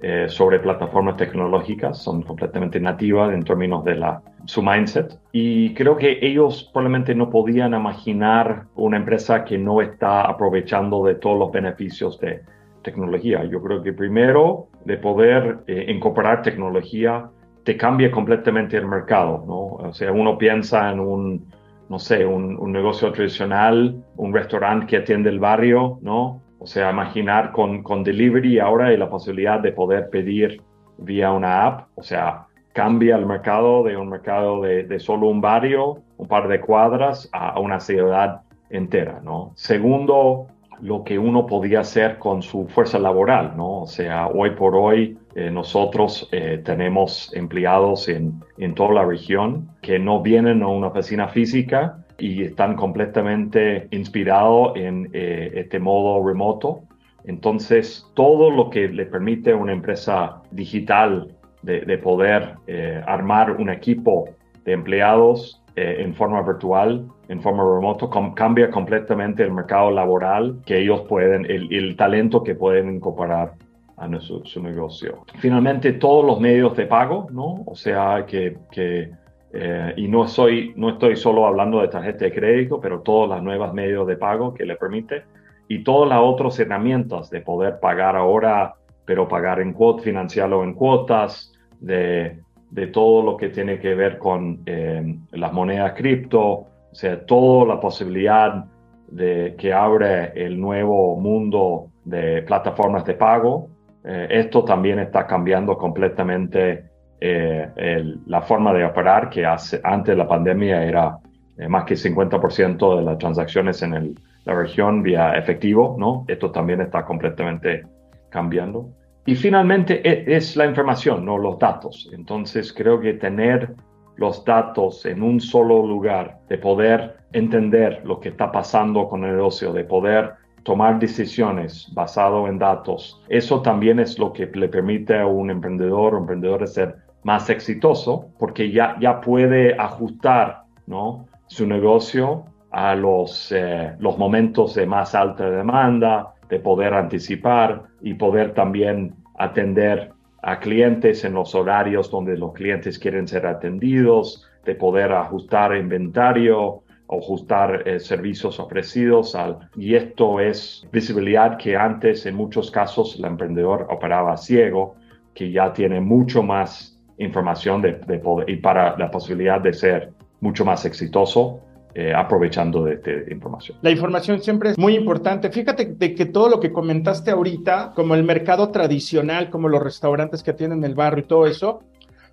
eh, 0.03 0.25
sobre 0.29 0.59
plataformas 0.59 1.15
tecnológicas, 1.17 2.01
son 2.01 2.23
completamente 2.23 2.79
nativas 2.79 3.31
en 3.33 3.43
términos 3.43 3.85
de 3.85 3.95
la, 3.95 4.21
su 4.45 4.63
mindset. 4.63 5.19
Y 5.31 5.75
creo 5.75 5.95
que 5.95 6.17
ellos 6.21 6.69
probablemente 6.73 7.13
no 7.13 7.29
podían 7.29 7.75
imaginar 7.75 8.63
una 8.75 8.97
empresa 8.97 9.45
que 9.45 9.59
no 9.59 9.79
está 9.79 10.21
aprovechando 10.23 11.05
de 11.05 11.15
todos 11.15 11.37
los 11.37 11.51
beneficios 11.51 12.19
de 12.19 12.41
tecnología. 12.81 13.43
Yo 13.45 13.61
creo 13.61 13.83
que 13.83 13.93
primero, 13.93 14.69
de 14.85 14.97
poder 14.97 15.59
eh, 15.67 15.85
incorporar 15.89 16.41
tecnología, 16.41 17.29
te 17.63 17.77
cambia 17.77 18.09
completamente 18.09 18.77
el 18.77 18.87
mercado, 18.87 19.43
¿no? 19.45 19.87
O 19.87 19.93
sea, 19.93 20.11
uno 20.11 20.35
piensa 20.35 20.91
en 20.91 20.99
un, 20.99 21.45
no 21.89 21.99
sé, 21.99 22.25
un, 22.25 22.57
un 22.57 22.71
negocio 22.71 23.11
tradicional, 23.11 24.03
un 24.17 24.33
restaurante 24.33 24.87
que 24.87 24.97
atiende 24.97 25.29
el 25.29 25.39
barrio, 25.39 25.99
¿no? 26.01 26.41
O 26.61 26.67
sea, 26.67 26.91
imaginar 26.91 27.51
con, 27.51 27.81
con 27.81 28.03
delivery 28.03 28.59
ahora 28.59 28.93
y 28.93 28.97
la 28.97 29.09
posibilidad 29.09 29.59
de 29.59 29.71
poder 29.71 30.11
pedir 30.11 30.61
vía 30.99 31.31
una 31.31 31.65
app, 31.65 31.87
o 31.95 32.03
sea, 32.03 32.45
cambia 32.71 33.15
el 33.15 33.25
mercado 33.25 33.81
de 33.83 33.97
un 33.97 34.09
mercado 34.09 34.61
de, 34.61 34.83
de 34.83 34.99
solo 34.99 35.27
un 35.27 35.41
barrio, 35.41 35.97
un 36.17 36.27
par 36.27 36.47
de 36.47 36.61
cuadras, 36.61 37.27
a, 37.33 37.59
una 37.59 37.79
ciudad 37.79 38.41
entera, 38.69 39.21
¿no? 39.23 39.53
Segundo, 39.55 40.45
lo 40.81 41.03
que 41.03 41.17
uno 41.17 41.47
podía 41.47 41.79
hacer 41.79 42.19
con 42.19 42.43
su 42.43 42.67
fuerza 42.67 42.99
laboral, 42.99 43.53
¿no? 43.57 43.81
O 43.81 43.87
sea, 43.87 44.27
hoy 44.27 44.51
por 44.51 44.75
hoy 44.75 45.17
eh, 45.33 45.49
nosotros 45.49 46.29
eh, 46.31 46.61
tenemos 46.63 47.33
empleados 47.33 48.07
en, 48.07 48.39
en 48.59 48.75
toda 48.75 48.93
la 48.93 49.05
región 49.05 49.69
que 49.81 49.97
no 49.97 50.21
vienen 50.21 50.61
a 50.61 50.67
una 50.67 50.87
oficina 50.87 51.27
física, 51.27 52.00
y 52.21 52.43
están 52.43 52.75
completamente 52.75 53.87
inspirados 53.91 54.73
en 54.75 55.09
eh, 55.11 55.51
este 55.55 55.79
modo 55.79 56.25
remoto. 56.25 56.83
Entonces, 57.25 58.07
todo 58.13 58.51
lo 58.51 58.69
que 58.69 58.87
le 58.87 59.05
permite 59.05 59.51
a 59.51 59.55
una 59.55 59.73
empresa 59.73 60.41
digital 60.51 61.35
de, 61.63 61.97
poder 61.97 62.55
eh, 62.67 63.01
armar 63.05 63.51
un 63.51 63.69
equipo 63.69 64.29
de 64.65 64.73
empleados 64.73 65.61
eh, 65.75 65.97
en 65.99 66.13
forma 66.15 66.41
virtual, 66.41 67.07
en 67.27 67.41
forma 67.41 67.63
remoto, 67.63 68.09
cambia 68.35 68.69
completamente 68.69 69.43
el 69.43 69.51
mercado 69.51 69.91
laboral 69.91 70.59
que 70.65 70.79
ellos 70.79 71.01
pueden, 71.07 71.45
el, 71.45 71.71
el 71.73 71.95
talento 71.95 72.43
que 72.43 72.55
pueden 72.55 72.95
incorporar 72.95 73.53
a 73.97 74.19
su, 74.19 74.43
su, 74.45 74.61
negocio. 74.61 75.23
Finalmente, 75.37 75.93
todos 75.93 76.25
los 76.25 76.39
medios 76.39 76.75
de 76.75 76.87
pago, 76.87 77.27
¿no? 77.31 77.63
O 77.67 77.75
sea, 77.75 78.25
que, 78.25 78.57
que 78.71 79.11
eh, 79.53 79.93
y 79.97 80.07
no, 80.07 80.27
soy, 80.27 80.73
no 80.75 80.89
estoy 80.91 81.15
solo 81.15 81.45
hablando 81.45 81.81
de 81.81 81.89
tarjeta 81.89 82.25
de 82.25 82.33
crédito, 82.33 82.79
pero 82.79 83.01
todas 83.01 83.29
las 83.29 83.43
nuevas 83.43 83.73
medios 83.73 84.07
de 84.07 84.15
pago 84.15 84.53
que 84.53 84.65
le 84.65 84.75
permite 84.75 85.23
y 85.67 85.83
todas 85.83 86.09
las 86.09 86.19
otras 86.21 86.59
herramientas 86.59 87.29
de 87.29 87.41
poder 87.41 87.79
pagar 87.79 88.15
ahora, 88.15 88.75
pero 89.05 89.27
pagar 89.27 89.59
en 89.59 89.73
cuotas, 89.73 90.05
financiarlo 90.05 90.63
en 90.63 90.73
cuotas, 90.73 91.53
de, 91.79 92.39
de, 92.69 92.87
todo 92.87 93.23
lo 93.23 93.37
que 93.37 93.49
tiene 93.49 93.79
que 93.79 93.95
ver 93.95 94.17
con 94.17 94.61
eh, 94.65 95.17
las 95.31 95.51
monedas 95.51 95.93
cripto, 95.93 96.41
o 96.41 96.67
sea, 96.91 97.25
toda 97.25 97.65
la 97.65 97.79
posibilidad 97.79 98.65
de 99.07 99.55
que 99.57 99.73
abre 99.73 100.31
el 100.35 100.59
nuevo 100.59 101.19
mundo 101.19 101.87
de 102.05 102.41
plataformas 102.43 103.05
de 103.05 103.13
pago. 103.13 103.69
Eh, 104.03 104.27
esto 104.29 104.63
también 104.63 104.99
está 104.99 105.27
cambiando 105.27 105.77
completamente 105.77 106.90
eh, 107.23 108.15
la 108.25 108.41
forma 108.41 108.73
de 108.73 108.83
operar 108.83 109.29
que 109.29 109.45
hace, 109.45 109.79
antes 109.83 110.13
de 110.13 110.17
la 110.17 110.27
pandemia 110.27 110.83
era 110.83 111.19
eh, 111.57 111.67
más 111.67 111.85
que 111.85 111.93
50% 111.93 112.97
de 112.97 113.03
las 113.03 113.17
transacciones 113.19 113.83
en 113.83 113.93
el, 113.93 114.19
la 114.45 114.55
región 114.55 115.03
vía 115.03 115.33
efectivo, 115.35 115.95
¿no? 115.99 116.25
Esto 116.27 116.49
también 116.49 116.81
está 116.81 117.05
completamente 117.05 117.85
cambiando. 118.29 118.89
Y 119.27 119.35
finalmente 119.35 120.01
e, 120.03 120.35
es, 120.35 120.55
la 120.55 120.65
información, 120.65 121.23
no 121.23 121.37
los 121.37 121.59
datos. 121.59 122.09
Entonces 122.11 122.73
creo 122.73 122.99
que 122.99 123.13
tener 123.13 123.75
los 124.17 124.43
datos 124.43 125.05
en 125.05 125.21
un 125.21 125.39
solo 125.39 125.85
lugar, 125.85 126.39
de 126.49 126.57
poder 126.57 127.17
entender 127.33 128.01
lo 128.03 128.19
que 128.19 128.29
está 128.29 128.51
pasando 128.51 129.07
con 129.07 129.23
el 129.23 129.35
negocio, 129.35 129.71
de 129.73 129.83
poder 129.83 130.33
tomar 130.63 130.99
decisiones 130.99 131.87
basado 131.93 132.47
en 132.47 132.59
datos, 132.59 133.21
eso 133.29 133.61
también 133.61 133.99
es 133.99 134.19
lo 134.19 134.31
que 134.31 134.45
le 134.47 134.67
permite 134.67 135.19
a 135.19 135.25
un 135.25 135.49
emprendedor 135.49 136.13
o 136.13 136.19
emprendedor 136.19 136.67
ser 136.67 136.97
más 137.23 137.49
exitoso 137.49 138.29
porque 138.39 138.71
ya, 138.71 138.97
ya 138.99 139.21
puede 139.21 139.79
ajustar 139.79 140.63
¿no? 140.87 141.27
su 141.47 141.67
negocio 141.67 142.45
a 142.71 142.95
los, 142.95 143.51
eh, 143.51 143.93
los 143.99 144.17
momentos 144.17 144.75
de 144.75 144.85
más 144.85 145.13
alta 145.13 145.49
demanda, 145.49 146.33
de 146.49 146.59
poder 146.59 146.93
anticipar 146.93 147.83
y 148.01 148.13
poder 148.13 148.53
también 148.53 149.15
atender 149.37 150.11
a 150.41 150.59
clientes 150.59 151.23
en 151.23 151.33
los 151.33 151.53
horarios 151.53 152.09
donde 152.09 152.37
los 152.37 152.53
clientes 152.53 152.97
quieren 152.97 153.27
ser 153.27 153.45
atendidos, 153.45 154.47
de 154.65 154.75
poder 154.75 155.11
ajustar 155.11 155.75
inventario, 155.75 156.83
ajustar 157.09 157.87
eh, 157.87 157.99
servicios 157.99 158.59
ofrecidos. 158.59 159.35
Al, 159.35 159.69
y 159.75 159.95
esto 159.95 160.39
es 160.39 160.87
visibilidad 160.91 161.57
que 161.57 161.75
antes 161.75 162.25
en 162.25 162.35
muchos 162.35 162.71
casos 162.71 163.17
el 163.17 163.25
emprendedor 163.25 163.87
operaba 163.89 164.37
ciego, 164.37 164.95
que 165.33 165.51
ya 165.51 165.73
tiene 165.73 165.99
mucho 165.99 166.43
más 166.43 166.90
información 167.23 167.81
de, 167.81 167.93
poder, 168.19 168.49
y 168.49 168.57
para 168.57 168.97
la 168.97 169.09
posibilidad 169.09 169.61
de 169.61 169.73
ser 169.73 170.11
mucho 170.39 170.65
más 170.65 170.85
exitoso 170.85 171.61
eh, 171.93 172.13
aprovechando 172.15 172.85
de 172.85 172.93
esta 172.93 173.11
información. 173.31 173.77
La 173.81 173.91
información 173.91 174.41
siempre 174.41 174.71
es 174.71 174.77
muy 174.77 174.95
importante. 174.95 175.49
Fíjate 175.51 175.85
de 175.85 176.15
que 176.15 176.25
todo 176.25 176.49
lo 176.49 176.59
que 176.59 176.71
comentaste 176.71 177.31
ahorita, 177.31 177.91
como 177.95 178.15
el 178.15 178.23
mercado 178.23 178.69
tradicional, 178.69 179.49
como 179.49 179.67
los 179.67 179.83
restaurantes 179.83 180.41
que 180.41 180.53
tienen 180.53 180.83
el 180.83 180.95
barrio 180.95 181.23
y 181.25 181.27
todo 181.27 181.47
eso, 181.47 181.81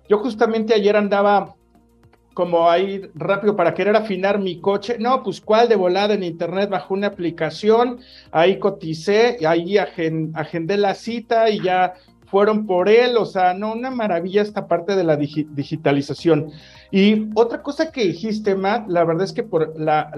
yo 0.07 0.17
justamente 0.19 0.73
ayer 0.73 0.95
andaba 0.95 1.55
como 2.33 2.69
ahí 2.69 3.01
rápido 3.15 3.57
para 3.57 3.73
querer 3.73 3.97
afinar 3.97 4.39
mi 4.39 4.61
coche. 4.61 4.95
No, 4.97 5.23
pues 5.23 5.41
cuál 5.41 5.67
de 5.67 5.75
volada 5.75 6.13
en 6.13 6.23
internet 6.23 6.69
bajo 6.69 6.93
una 6.93 7.07
aplicación, 7.07 7.99
ahí 8.31 8.59
coticé, 8.59 9.45
ahí 9.45 9.77
agendé 9.77 10.77
la 10.77 10.95
cita 10.95 11.49
y 11.49 11.61
ya 11.61 11.95
fueron 12.29 12.65
por 12.65 12.89
él, 12.89 13.17
o 13.17 13.25
sea, 13.25 13.53
no, 13.53 13.73
una 13.73 13.89
maravilla 13.89 14.41
esta 14.41 14.67
parte 14.67 14.95
de 14.95 15.03
la 15.03 15.17
digitalización. 15.17 16.51
Y 16.91 17.29
otra 17.33 17.61
cosa 17.61 17.91
que 17.91 18.05
dijiste, 18.05 18.55
Matt, 18.55 18.87
la 18.87 19.03
verdad 19.03 19.23
es 19.23 19.33
que 19.33 19.43
por 19.43 19.79
la, 19.79 20.11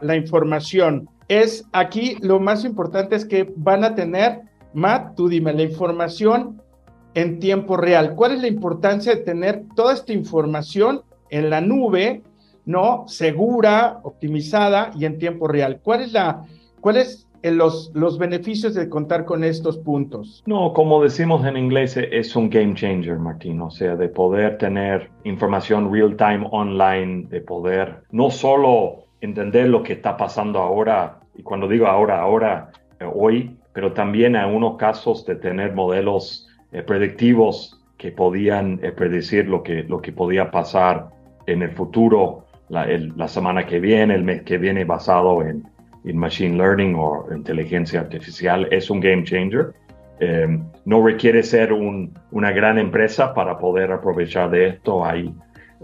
la, 0.00 0.16
información 0.16 1.08
es 1.28 1.64
aquí 1.72 2.16
lo 2.20 2.38
más 2.38 2.64
importante 2.64 3.16
es 3.16 3.24
que 3.24 3.52
van 3.56 3.82
a 3.84 3.94
tener, 3.94 4.42
Matt, 4.74 5.16
tú 5.16 5.28
dime, 5.28 5.52
la 5.52 5.62
información 5.62 6.62
en 7.14 7.40
tiempo 7.40 7.76
real. 7.76 8.14
¿Cuál 8.14 8.32
es 8.32 8.40
la 8.40 8.48
importancia 8.48 9.14
de 9.14 9.22
tener 9.22 9.64
toda 9.74 9.94
esta 9.94 10.12
información 10.12 11.02
en 11.30 11.50
la 11.50 11.60
nube, 11.60 12.22
no 12.64 13.04
segura, 13.08 14.00
optimizada 14.04 14.92
y 14.96 15.04
en 15.04 15.18
tiempo 15.18 15.48
real? 15.48 15.80
¿Cuál 15.82 16.02
es 16.02 16.12
la, 16.12 16.42
cuál 16.80 16.98
es 16.98 17.25
los, 17.52 17.90
los 17.94 18.18
beneficios 18.18 18.74
de 18.74 18.88
contar 18.88 19.24
con 19.24 19.44
estos 19.44 19.78
puntos? 19.78 20.42
No, 20.46 20.72
como 20.72 21.02
decimos 21.02 21.46
en 21.46 21.56
inglés, 21.56 21.96
es 21.96 22.34
un 22.36 22.50
game 22.50 22.74
changer, 22.74 23.18
Martín. 23.18 23.60
O 23.60 23.70
sea, 23.70 23.96
de 23.96 24.08
poder 24.08 24.58
tener 24.58 25.10
información 25.24 25.92
real 25.92 26.16
time 26.16 26.46
online, 26.50 27.26
de 27.28 27.40
poder 27.40 28.02
no 28.10 28.30
solo 28.30 29.04
entender 29.20 29.68
lo 29.68 29.82
que 29.82 29.94
está 29.94 30.16
pasando 30.16 30.58
ahora, 30.60 31.20
y 31.34 31.42
cuando 31.42 31.68
digo 31.68 31.86
ahora, 31.86 32.20
ahora, 32.20 32.70
eh, 33.00 33.04
hoy, 33.12 33.56
pero 33.72 33.92
también 33.92 34.36
en 34.36 34.54
unos 34.54 34.76
casos 34.76 35.26
de 35.26 35.36
tener 35.36 35.74
modelos 35.74 36.48
eh, 36.72 36.82
predictivos 36.82 37.80
que 37.98 38.10
podían 38.12 38.80
eh, 38.82 38.92
predecir 38.92 39.48
lo 39.48 39.62
que, 39.62 39.82
lo 39.84 40.00
que 40.00 40.12
podía 40.12 40.50
pasar 40.50 41.08
en 41.46 41.62
el 41.62 41.70
futuro, 41.70 42.44
la 42.68 43.28
semana 43.28 43.64
que 43.64 43.78
viene, 43.78 44.16
el 44.16 44.24
mes 44.24 44.42
que 44.42 44.58
viene, 44.58 44.84
basado 44.84 45.40
en, 45.42 45.68
en 46.06 46.16
machine 46.16 46.56
learning 46.56 46.94
o 46.96 47.26
inteligencia 47.34 48.00
artificial 48.00 48.68
es 48.70 48.88
un 48.88 49.00
game 49.00 49.24
changer. 49.24 49.74
Em, 50.18 50.64
no 50.84 51.04
requiere 51.04 51.42
ser 51.42 51.72
una 51.72 52.50
gran 52.52 52.78
empresa 52.78 53.34
para 53.34 53.58
poder 53.58 53.92
aprovechar 53.92 54.50
de 54.50 54.68
esto. 54.68 55.04
Hay 55.04 55.34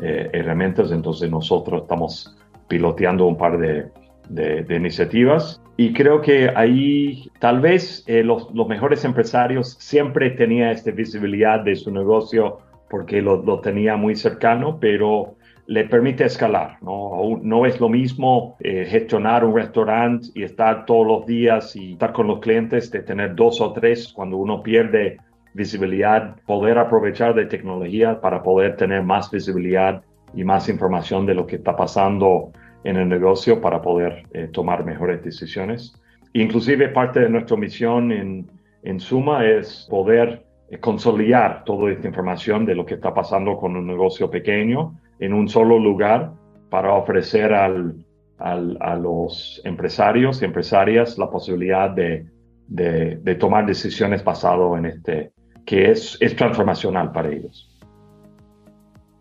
eh, 0.01 0.31
herramientas, 0.33 0.91
entonces 0.91 1.31
nosotros 1.31 1.83
estamos 1.83 2.35
piloteando 2.69 3.27
un 3.27 3.37
par 3.37 3.59
de, 3.59 3.91
de, 4.31 4.75
iniciativas 4.75 5.61
y 5.77 5.93
creo 5.93 6.23
que 6.23 6.51
ahí 6.55 7.31
tal 7.39 7.61
vez 7.61 8.05
eh, 8.07 8.23
los, 8.23 8.51
los, 8.55 8.67
mejores 8.69 9.05
empresarios 9.05 9.77
siempre 9.79 10.31
tenían 10.31 10.71
esta 10.71 10.93
visibilidad 10.93 11.61
de 11.61 11.77
su 11.77 11.91
negocio 11.91 12.61
porque 12.89 13.21
lo, 13.21 13.43
lo 13.43 13.61
tenía 13.61 13.97
muy 13.97 14.17
cercano, 14.17 14.79
pero 14.81 15.35
le 15.67 15.85
permite 15.85 16.25
escalar. 16.25 16.79
No, 16.83 17.39
no 17.43 17.67
es 17.67 17.81
lo 17.81 17.89
mismo 17.89 18.57
eh, 18.61 18.87
gestionar 18.89 19.45
un 19.45 19.55
restaurante 19.55 20.29
y 20.35 20.43
estar 20.43 20.85
todos 20.87 21.07
los 21.07 21.27
días 21.27 21.77
y 21.77 21.93
estar 21.93 22.13
con 22.13 22.27
los 22.27 22.41
clientes 22.41 22.91
de 22.91 23.01
tener 23.01 23.35
dos 23.35 23.61
o 23.61 23.73
tres 23.73 24.13
cuando 24.13 24.37
uno 24.37 24.63
pierde 24.63 25.19
visibilidad, 25.55 26.37
poder 26.47 26.79
aprovechar 26.79 27.35
de 27.35 27.47
tecnología 27.47 28.21
para 28.21 28.43
poder 28.43 28.77
tener 28.77 29.03
más 29.03 29.31
visibilidad 29.31 30.03
y 30.35 30.45
más 30.45 30.69
información 30.69 31.27
de 31.27 31.35
lo 31.35 31.47
que 31.47 31.57
está 31.57 31.77
pasando 31.77 32.53
en 32.85 32.97
el 32.97 33.09
negocio 33.09 33.61
para 33.61 33.81
poder 33.83 34.25
eh, 34.33 34.49
tomar 34.53 34.85
mejores 34.85 35.23
decisiones. 35.23 35.95
Inclusive 36.33 36.89
parte 36.89 37.21
de 37.21 37.29
nuestra 37.29 37.57
misión 37.57 38.11
en, 38.11 38.51
en 38.83 38.99
Suma 38.99 39.47
es 39.47 39.87
poder 39.91 40.45
eh, 40.71 40.79
consolidar 40.79 41.65
toda 41.65 41.93
esta 41.93 42.09
información 42.09 42.65
de 42.65 42.75
lo 42.75 42.87
que 42.87 42.95
está 42.95 43.13
pasando 43.13 43.59
con 43.59 43.77
un 43.77 43.87
negocio 43.87 44.31
pequeño 44.31 44.95
en 45.23 45.33
un 45.33 45.49
solo 45.49 45.79
lugar 45.79 46.33
para 46.69 46.95
ofrecer 46.95 47.55
al, 47.55 48.05
a 48.39 48.97
los 48.97 49.61
empresarios 49.65 50.43
y 50.43 50.45
empresarias 50.45 51.17
la 51.17 51.31
posibilidad 51.31 51.91
de, 51.91 52.27
de, 52.67 53.35
tomar 53.37 53.65
decisiones 53.65 54.25
basado 54.25 54.77
en 54.77 54.87
este, 54.87 55.33
que 55.65 55.93
es, 55.93 56.19
es 56.21 56.35
transformacional 56.35 57.13
para 57.13 57.31
ellos. 57.31 57.69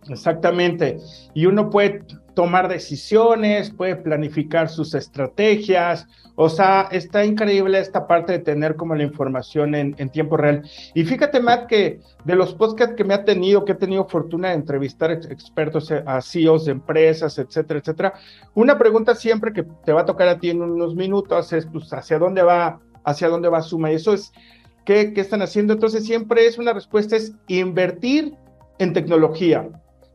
Exactamente. 0.10 0.98
Y 1.36 1.46
uno 1.46 1.70
puede 1.70 2.02
tomar 2.34 2.68
decisiones, 2.68 3.72
puede 3.72 3.96
planificar 3.96 4.70
sus 4.70 4.94
estrategias. 4.94 6.08
O 6.36 6.50
sea, 6.50 6.88
está 6.92 7.26
increíble 7.26 7.80
esta 7.80 8.08
parte 8.08 8.34
de 8.34 8.40
tener 8.40 8.76
como 8.76 8.96
la 8.96 9.04
información 9.04 9.76
en, 9.76 10.10
tiempo 10.10 10.38
real. 10.38 10.64
Y 10.94 11.04
fíjate, 11.04 11.40
Matt, 11.40 11.68
que 11.68 12.00
de 12.24 12.36
los 12.36 12.56
podcasts 12.56 12.96
que 12.96 13.04
me 13.04 13.14
ha 13.14 13.26
tenido, 13.26 13.66
que 13.66 13.74
he 13.74 13.76
tenido 13.76 14.08
fortuna 14.08 14.50
de 14.50 14.56
entrevistar 14.56 15.12
expertos 15.12 15.92
eh, 15.92 16.04
a 16.06 16.22
CEOs 16.22 16.66
de 16.66 16.72
empresas, 16.72 17.38
etcétera, 17.38 17.80
etcétera, 17.80 18.14
una 18.56 18.78
pregunta 18.78 19.14
siempre 19.14 19.54
que 19.54 19.64
te 19.86 19.94
va 19.94 20.02
a 20.02 20.06
tocar 20.06 20.28
a 20.28 20.40
ti 20.40 20.50
en 20.50 20.62
unos 20.62 20.96
minutos 20.96 21.54
es, 21.54 21.66
pues, 21.66 21.92
¿hacia 21.94 22.18
dónde 22.18 22.42
va, 22.42 22.80
hacia 23.04 23.28
dónde 23.28 23.50
va 23.50 23.62
Suma? 23.62 23.92
Y 23.92 23.96
eso 23.96 24.14
es, 24.14 24.32
¿qué, 24.86 25.14
qué 25.14 25.22
están 25.22 25.42
haciendo? 25.42 25.74
Entonces, 25.74 26.06
siempre 26.06 26.48
es 26.48 26.58
una 26.58 26.74
respuesta, 26.74 27.16
es 27.16 27.34
invertir 27.48 28.36
en 28.80 28.94
tecnología 28.94 29.70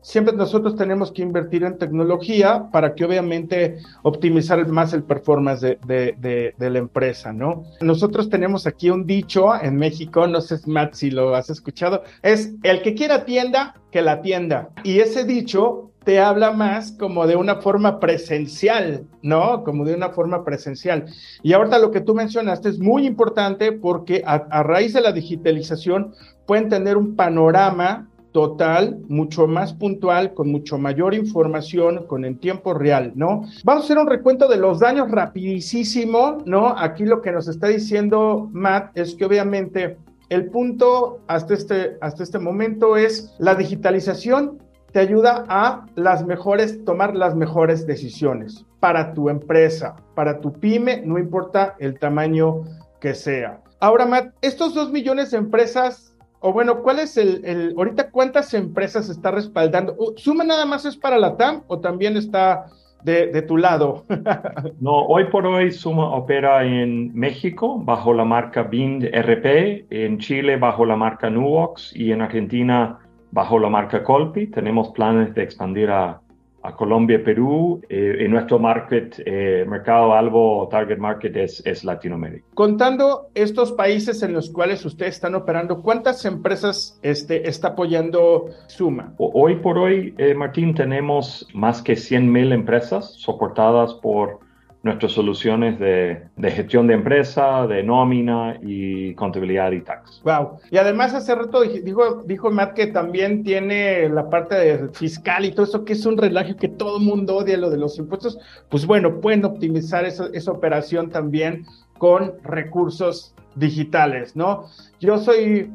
siempre 0.07 0.33
nosotros 0.33 0.77
tenemos 0.77 1.11
que 1.11 1.21
invertir 1.21 1.65
en 1.65 1.77
tecnología 1.77 2.69
para 2.71 2.95
que 2.95 3.03
obviamente 3.03 3.79
optimizar 4.03 4.65
más 4.69 4.93
el 4.93 5.03
performance 5.03 5.59
de, 5.85 6.53
la 6.57 6.79
empresa, 6.79 7.33
¿no? 7.33 7.65
Nosotros 7.81 8.29
tenemos 8.29 8.65
aquí 8.65 8.89
un 8.89 9.05
dicho 9.05 9.53
en 9.61 9.75
México, 9.75 10.25
no 10.25 10.39
sé, 10.39 10.59
Matt, 10.65 10.93
si 10.93 11.11
lo 11.11 11.35
has 11.35 11.49
escuchado, 11.49 12.03
es 12.23 12.53
el 12.63 12.81
que 12.83 12.93
quiera 12.93 13.25
tienda, 13.25 13.75
que 13.91 14.01
la 14.01 14.21
tienda. 14.21 14.69
Y 14.81 14.99
ese 14.99 15.25
dicho 15.25 15.91
te 16.05 16.21
habla 16.21 16.51
más 16.51 16.93
como 16.93 17.27
de 17.27 17.35
una 17.35 17.55
forma 17.55 17.99
presencial, 17.99 19.03
¿no? 19.21 19.65
Como 19.65 19.83
de 19.83 19.93
una 19.93 20.11
forma 20.11 20.45
presencial. 20.45 21.07
Y 21.43 21.51
ahorita 21.51 21.79
lo 21.79 21.91
que 21.91 21.99
tú 21.99 22.15
mencionaste 22.15 22.69
es 22.69 22.79
muy 22.79 23.05
importante 23.05 23.73
porque 23.73 24.23
a 24.25 24.63
raíz 24.63 24.93
de 24.93 25.01
la 25.01 25.11
digitalización 25.11 26.13
pueden 26.45 26.69
tener 26.69 26.95
un 26.95 27.17
panorama 27.17 28.07
total, 28.37 28.99
mucho 29.07 29.47
más 29.47 29.73
puntual, 29.73 30.35
con 30.35 30.51
mucho 30.51 30.77
mayor 30.77 31.15
información, 31.15 32.05
con 32.05 32.23
en 32.23 32.37
tiempo 32.37 32.75
real, 32.75 33.13
¿no? 33.15 33.41
Vamos 33.63 33.81
a 33.81 33.85
hacer 33.85 33.97
un 33.97 34.05
recuento 34.05 34.47
de 34.47 34.57
los 34.57 34.79
daños 34.79 35.09
rapidísimo, 35.09 36.43
¿no? 36.45 36.77
Aquí 36.77 37.03
lo 37.03 37.19
que 37.23 37.31
nos 37.31 37.47
está 37.47 37.65
diciendo 37.65 38.47
Matt 38.53 38.95
es 38.95 39.15
que 39.15 39.25
obviamente 39.25 39.97
el 40.29 40.51
punto 40.51 41.21
hasta 41.25 41.55
este, 41.55 41.97
hasta 41.99 42.21
este 42.21 42.37
momento 42.37 42.95
es 42.95 43.33
la 43.39 43.55
digitalización 43.55 44.59
te 44.91 44.99
ayuda 44.99 45.45
a 45.49 45.87
las 45.95 46.23
mejores, 46.23 46.85
tomar 46.85 47.15
las 47.15 47.33
mejores 47.35 47.87
decisiones 47.87 48.67
para 48.79 49.15
tu 49.15 49.29
empresa, 49.29 49.95
para 50.13 50.39
tu 50.41 50.53
pyme, 50.53 51.01
no 51.03 51.17
importa 51.17 51.75
el 51.79 51.97
tamaño 51.97 52.61
que 53.01 53.15
sea. 53.15 53.61
Ahora, 53.79 54.05
Matt, 54.05 54.35
estos 54.41 54.75
dos 54.75 54.91
millones 54.91 55.31
de 55.31 55.37
empresas 55.37 56.13
o 56.47 56.53
bueno, 56.53 56.81
¿cuál 56.81 56.99
es 56.99 57.17
el, 57.17 57.73
ahorita 57.77 58.09
cuántas 58.09 58.53
empresas 58.53 59.09
está 59.09 59.31
respaldando? 59.31 59.97
¿Suma 60.15 60.45
nada 60.45 60.65
más 60.65 60.85
es 60.85 60.95
para 60.95 61.17
la 61.17 61.35
TAM 61.35 61.63
o 61.67 61.79
también 61.79 62.15
está 62.15 62.67
de, 63.03 63.41
tu 63.41 63.57
lado? 63.57 64.05
no, 64.79 65.05
hoy 65.07 65.25
por 65.25 65.45
hoy 65.45 65.71
Suma 65.71 66.09
opera 66.15 66.63
en 66.63 67.13
México 67.13 67.77
bajo 67.83 68.13
la 68.13 68.23
marca 68.23 68.63
Bind 68.63 69.03
RP, 69.03 69.87
en 69.89 70.19
Chile 70.19 70.55
bajo 70.55 70.85
la 70.85 70.95
marca 70.95 71.29
Nuvox 71.29 71.93
y 71.93 72.13
en 72.13 72.21
Argentina 72.21 72.99
bajo 73.31 73.59
la 73.59 73.69
marca 73.69 74.03
Colpi. 74.03 74.47
Tenemos 74.47 74.89
planes 74.91 75.35
de 75.35 75.43
expandir 75.43 75.89
a, 75.89 76.21
a 76.63 76.75
Colombia, 76.75 77.23
Perú. 77.23 77.81
Eh, 77.89 78.17
en 78.19 78.31
nuestro 78.31 78.59
market, 78.59 79.21
eh, 79.25 79.65
mercado 79.67 80.13
algo, 80.13 80.67
target 80.69 80.97
market 80.97 81.35
es, 81.35 81.61
es 81.65 81.83
Latinoamérica. 81.83 82.45
Contando 82.53 83.29
estos 83.35 83.71
países 83.71 84.23
en 84.23 84.33
los 84.33 84.49
cuales 84.49 84.83
ustedes 84.85 85.15
están 85.15 85.35
operando, 85.35 85.81
¿cuántas 85.81 86.25
empresas 86.25 86.99
este, 87.01 87.47
está 87.47 87.69
apoyando 87.69 88.49
Suma? 88.67 89.13
Hoy 89.17 89.55
por 89.57 89.77
hoy, 89.77 90.13
eh, 90.17 90.33
Martín, 90.33 90.73
tenemos 90.73 91.47
más 91.53 91.81
que 91.81 91.95
100 91.95 92.31
mil 92.31 92.51
empresas 92.51 93.13
soportadas 93.13 93.93
por 93.95 94.46
nuestras 94.83 95.11
soluciones 95.11 95.79
de, 95.79 96.29
gestión 96.49 96.87
de 96.87 96.93
empresa, 96.93 97.67
de 97.67 97.83
nómina 97.83 98.57
y 98.61 99.13
contabilidad 99.15 99.71
y 99.71 99.81
tax. 99.81 100.21
Wow. 100.23 100.59
Y 100.71 100.77
además 100.77 101.13
hace 101.13 101.35
rato 101.35 101.61
dijo, 101.61 102.23
dijo 102.25 102.51
Matt 102.51 102.73
que 102.73 102.87
también 102.87 103.43
tiene 103.43 104.07
la 104.09 104.29
parte 104.29 104.55
de 104.55 104.89
fiscal 104.89 105.45
y 105.45 105.51
todo 105.51 105.65
eso, 105.65 105.83
que 105.83 105.93
es 105.93 106.05
un 106.05 106.17
relajo 106.17 106.55
que 106.55 106.69
todo 106.69 106.99
mundo 106.99 107.37
odia 107.37 107.57
lo 107.57 107.69
de 107.69 107.77
los 107.77 107.97
impuestos. 107.97 108.37
Pues 108.69 108.85
bueno, 108.85 109.19
pueden 109.19 109.43
optimizar 109.45 110.05
esa, 110.05 110.27
esa 110.33 110.51
operación 110.51 111.09
también 111.09 111.65
con 111.97 112.33
recursos 112.43 113.33
digitales, 113.55 114.35
¿no? 114.35 114.65
Yo 114.99 115.17
soy, 115.17 115.71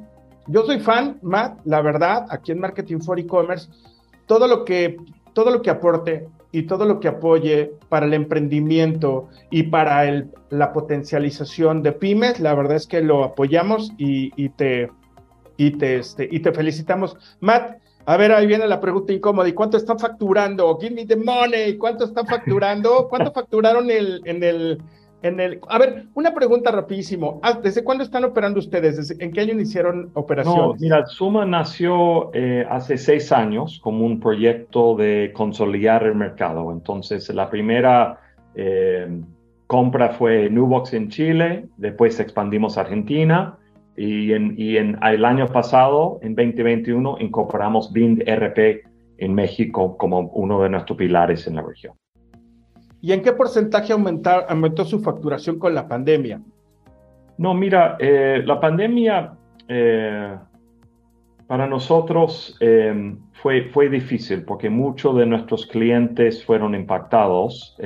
yo 0.46 0.64
soy 0.64 0.80
fan, 0.80 1.18
Matt, 1.22 1.58
la 1.64 1.82
verdad, 1.82 2.26
aquí 2.30 2.52
en 2.52 2.60
Marketing 2.60 2.98
for 3.00 3.18
E-Commerce, 3.18 3.68
todo 4.26 4.46
lo 4.46 4.64
que, 4.64 4.96
todo 5.32 5.50
lo 5.50 5.60
que 5.62 5.70
aporte 5.70 6.28
y 6.52 6.64
todo 6.64 6.84
lo 6.84 7.00
que 7.00 7.08
apoye 7.08 7.72
para 7.88 8.06
el 8.06 8.14
emprendimiento 8.14 9.28
y 9.50 9.64
para 9.64 10.06
el, 10.06 10.30
la 10.50 10.72
potencialización 10.72 11.82
de 11.82 11.92
pymes, 11.92 12.38
la 12.40 12.54
verdad 12.54 12.76
es 12.76 12.86
que 12.86 13.00
lo 13.00 13.24
apoyamos 13.24 13.92
y, 13.96 14.48
te, 14.50 14.90
y, 15.56 15.70
te, 15.72 15.96
este, 15.96 16.28
y 16.30 16.40
te 16.40 16.52
felicitamos. 16.52 17.16
Matt, 17.40 17.78
a 18.04 18.16
ver, 18.16 18.32
ahí 18.32 18.46
viene 18.46 18.66
la 18.66 18.80
pregunta 18.80 19.12
incómoda. 19.12 19.48
¿Y 19.48 19.52
cuánto 19.52 19.76
están 19.78 19.98
facturando? 19.98 20.76
Give 20.78 20.94
me 20.94 21.06
the 21.06 21.16
money. 21.16 21.78
¿Cuánto 21.78 22.04
están 22.04 22.26
facturando? 22.26 23.08
¿Cuánto 23.08 23.32
facturaron 23.34 23.90
el, 23.90 24.20
en 24.24 24.42
el 24.42 24.82
el, 25.22 25.61
a 25.68 25.78
ver, 25.78 26.06
una 26.14 26.35
pregunta 26.35 26.70
rapidísimo. 26.70 27.40
Ah, 27.42 27.58
¿Desde 27.62 27.85
cuándo 27.85 28.04
están 28.04 28.24
operando 28.24 28.58
ustedes? 28.58 29.14
¿En 29.20 29.32
qué 29.32 29.40
año 29.40 29.52
iniciaron 29.52 30.11
operaciones? 30.14 30.61
No, 30.61 30.74
mira, 30.80 31.06
Suma 31.06 31.44
nació 31.46 32.35
eh, 32.35 32.66
hace 32.68 32.98
seis 32.98 33.30
años 33.30 33.80
como 33.82 34.04
un 34.04 34.18
proyecto 34.18 34.96
de 34.96 35.32
consolidar 35.35 36.04
el 36.04 36.16
mercado. 36.16 36.72
Entonces, 36.72 37.28
la 37.32 37.48
primera 37.48 38.20
eh, 38.54 39.20
compra 39.66 40.11
fue 40.11 40.50
Nubox 40.50 40.92
en 40.94 41.08
Chile, 41.08 41.66
después 41.76 42.18
expandimos 42.20 42.76
a 42.76 42.82
Argentina 42.82 43.58
y, 43.96 44.32
en, 44.32 44.54
y 44.58 44.76
en, 44.76 44.98
el 45.02 45.24
año 45.24 45.46
pasado, 45.48 46.18
en 46.22 46.35
2021, 46.35 47.16
incorporamos 47.20 47.92
Bind 47.92 48.22
RP 48.26 48.85
en 49.18 49.35
México 49.35 49.96
como 49.96 50.30
uno 50.35 50.62
de 50.62 50.68
nuestros 50.68 50.98
pilares 50.98 51.46
en 51.46 51.56
la 51.56 51.62
región. 51.62 51.94
¿Y 53.02 53.12
en 53.12 53.20
qué 53.20 53.32
porcentaje 53.32 53.92
aumentó 53.92 54.84
su 54.84 55.00
facturación 55.00 55.58
con 55.58 55.74
la 55.74 55.88
pandemia? 55.88 56.40
No, 57.36 57.52
mira, 57.52 57.96
eh, 57.98 58.42
la 58.46 58.60
pandemia 58.60 59.32
eh, 59.66 60.36
para 61.48 61.66
nosotros 61.66 62.56
eh, 62.60 63.16
fue, 63.32 63.64
fue 63.70 63.88
difícil 63.88 64.44
porque 64.44 64.70
muchos 64.70 65.16
de 65.16 65.26
nuestros 65.26 65.66
clientes 65.66 66.44
fueron 66.44 66.76
impactados. 66.76 67.76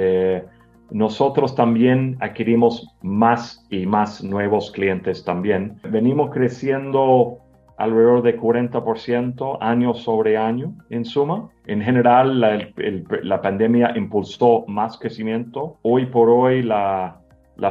nosotros 0.91 1.55
también 1.55 2.19
adquirimos 2.21 2.87
más 3.03 3.67
y 3.71 3.87
más 3.87 4.23
nuevos 4.23 4.71
clientes 4.71 5.25
también. 5.25 5.81
Venimos 5.91 6.31
creciendo 6.31 7.39
alrededor 7.77 8.23
de 8.23 8.39
40% 8.39 9.59
año 9.61 9.95
sobre 9.95 10.37
año 10.37 10.75
en 10.91 11.05
suma. 11.05 11.49
En 11.67 11.83
general, 11.83 12.41
la, 12.41 13.43
pandemia 13.43 13.93
impulsó 13.97 14.65
más 14.67 14.99
crecimiento. 14.99 15.77
Hoy 15.83 16.07
por 16.07 16.31
hoy, 16.31 16.63
la, 16.63 17.21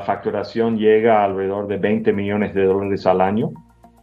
facturación 0.05 0.77
llega 0.77 1.21
a 1.21 1.25
alrededor 1.25 1.67
de 1.67 1.77
20 1.77 2.13
millones 2.13 2.53
de 2.53 2.65
dólares 2.65 3.05
al 3.07 3.21
año. 3.21 3.51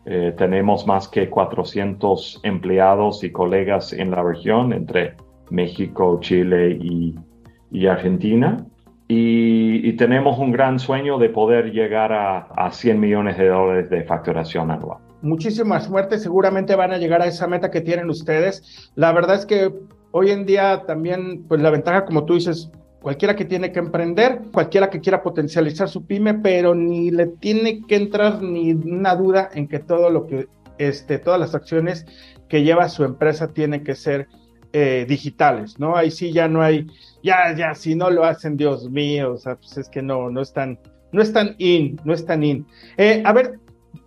Eh, 0.05 0.35
tenemos 0.37 0.87
más 0.87 1.07
que 1.07 1.29
400 1.29 2.41
empleados 2.43 3.23
y 3.23 3.31
colegas 3.31 3.93
en 3.93 4.11
la 4.11 4.23
región, 4.23 4.73
entre 4.73 5.15
México, 5.51 6.19
Chile 6.21 6.79
y, 6.81 7.87
Argentina. 7.87 8.65
Y, 9.07 9.93
tenemos 9.93 10.39
un 10.39 10.51
gran 10.51 10.79
sueño 10.79 11.19
de 11.19 11.29
poder 11.29 11.71
llegar 11.71 12.13
a, 12.13 12.49
a 12.57 12.71
100 12.73 12.99
millones 12.99 13.39
de 13.39 13.49
dólares 13.49 13.91
de 13.91 14.03
facturación 14.05 14.71
anual 14.71 15.02
muchísimas 15.23 15.85
suertes, 15.85 16.23
seguramente 16.23 16.75
van 16.75 16.93
a 16.93 16.99
llegar 16.99 17.23
a 17.23 17.27
esa 17.27 17.47
meta 17.47 17.71
que 17.71 17.81
tienen 17.81 18.11
ustedes. 18.11 18.91
La 18.95 19.13
verdad 19.13 19.37
es 19.37 19.47
que 19.47 19.73
hoy 20.11 20.31
en 20.31 20.45
día 20.47 20.85
también, 20.87 21.45
pues 21.49 21.61
la 21.61 21.71
ventaja, 21.71 22.05
como 22.05 22.25
tú 22.25 22.35
dices, 22.35 22.71
cualquiera 23.01 23.35
que 23.35 23.45
tiene 23.45 23.73
que 23.73 23.81
emprender, 23.81 24.43
cualquiera 24.53 24.91
que 24.91 25.01
quiera 25.01 25.23
potencializar 25.23 25.89
su 25.89 26.07
pyme, 26.07 26.35
pero 26.35 26.75
ni 26.75 27.11
le 27.11 27.27
tiene 27.27 27.83
que 27.87 27.97
entrar 27.97 28.43
ni 28.43 28.73
una 28.73 29.17
duda 29.17 29.51
en 29.55 29.69
que 29.69 29.81
todo 29.81 30.11
lo 30.11 30.27
que, 30.27 30.49
este, 30.79 31.19
todas 31.19 31.41
las 31.41 31.55
acciones 31.55 32.07
que 32.49 32.63
lleva 32.63 32.89
su 32.89 33.05
empresa 33.05 33.49
tienen 33.49 33.83
que 33.83 33.95
ser 33.95 34.29
eh, 34.73 35.05
digitales, 35.09 35.79
¿no? 35.79 35.97
Ahí 35.97 36.11
sí 36.11 36.33
ya 36.33 36.49
no 36.49 36.63
hay, 36.63 36.87
ya, 37.23 37.55
ya, 37.57 37.75
si 37.75 37.95
no 37.95 38.11
lo 38.11 38.25
hacen, 38.25 38.57
Dios 38.57 38.89
mío, 38.89 39.33
o 39.33 39.37
sea, 39.37 39.57
pues 39.57 39.77
es 39.77 39.89
que 39.89 40.01
no, 40.01 40.31
no 40.31 40.41
están, 40.41 40.79
no 41.13 41.21
están 41.21 41.55
in, 41.59 42.01
no 42.05 42.15
están 42.15 42.43
in. 42.43 42.67
Eh, 42.97 43.23
a 43.25 43.33
ver, 43.33 43.59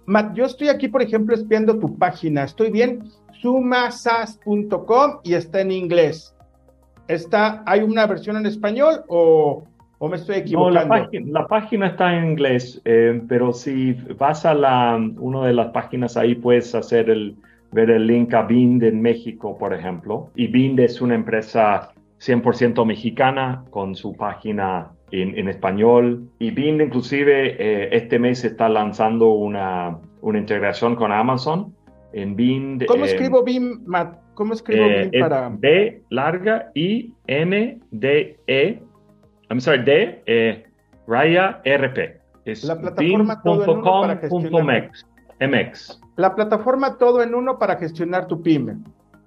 Matt, 0.05 0.35
yo 0.35 0.45
estoy 0.45 0.69
aquí, 0.69 0.87
por 0.87 1.01
ejemplo, 1.01 1.35
espiando 1.35 1.79
tu 1.79 1.97
página. 1.97 2.43
¿Estoy 2.43 2.71
bien? 2.71 3.03
sumasas.com 3.41 5.19
y 5.23 5.33
está 5.33 5.61
en 5.61 5.71
inglés. 5.71 6.35
Está, 7.07 7.63
¿Hay 7.65 7.81
una 7.81 8.07
versión 8.07 8.37
en 8.37 8.45
español 8.47 9.03
o, 9.07 9.63
o 9.99 10.09
me 10.09 10.15
estoy 10.15 10.37
equivocando? 10.37 10.79
No, 10.79 10.95
la, 10.95 11.03
página, 11.03 11.39
la 11.39 11.47
página 11.47 11.87
está 11.87 12.17
en 12.17 12.31
inglés, 12.31 12.81
eh, 12.85 13.21
pero 13.27 13.53
si 13.53 13.93
vas 14.17 14.45
a 14.45 14.55
la, 14.55 14.99
una 15.17 15.45
de 15.45 15.53
las 15.53 15.67
páginas 15.67 16.17
ahí 16.17 16.33
puedes 16.33 16.73
hacer 16.73 17.09
el, 17.09 17.35
ver 17.71 17.91
el 17.91 18.07
link 18.07 18.33
a 18.33 18.41
Bind 18.43 18.83
en 18.83 19.01
México, 19.01 19.57
por 19.57 19.73
ejemplo. 19.73 20.31
Y 20.35 20.47
Bind 20.47 20.79
es 20.79 21.01
una 21.01 21.13
empresa 21.13 21.91
100% 22.19 22.83
mexicana 22.85 23.65
con 23.69 23.93
su 23.93 24.13
página 24.13 24.94
en, 25.11 25.37
en 25.37 25.47
español. 25.47 26.27
Y 26.39 26.51
Bind 26.51 26.81
inclusive 26.81 27.55
eh, 27.59 27.89
este 27.91 28.19
mes 28.19 28.43
está 28.43 28.69
lanzando 28.69 29.29
una, 29.29 29.97
una 30.21 30.39
integración 30.39 30.95
con 30.95 31.11
Amazon. 31.11 31.73
En 32.13 32.35
Bind, 32.35 32.85
¿Cómo 32.85 33.05
escribo 33.05 33.43
Bind, 33.43 33.85
Matt? 33.85 34.17
¿Cómo 34.35 34.53
escribo 34.53 34.85
eh, 34.85 35.09
Bind 35.11 35.23
para...? 35.23 35.49
B 35.49 36.01
larga 36.09 36.71
I 36.73 37.13
N 37.27 37.79
D 37.91 38.37
E. 38.47 38.79
I'm 39.49 39.59
sorry, 39.59 39.83
D 39.83 40.23
eh, 40.25 40.65
raya 41.07 41.61
RP. 41.65 42.21
Es 42.45 42.63
La 42.63 42.79
plataforma. 42.79 43.41
MX. 45.41 46.01
La 46.15 46.33
plataforma 46.33 46.97
todo 46.97 47.21
en 47.21 47.35
uno 47.35 47.59
para 47.59 47.75
gestionar 47.75 48.27
tu 48.27 48.41
pyme. 48.41 48.77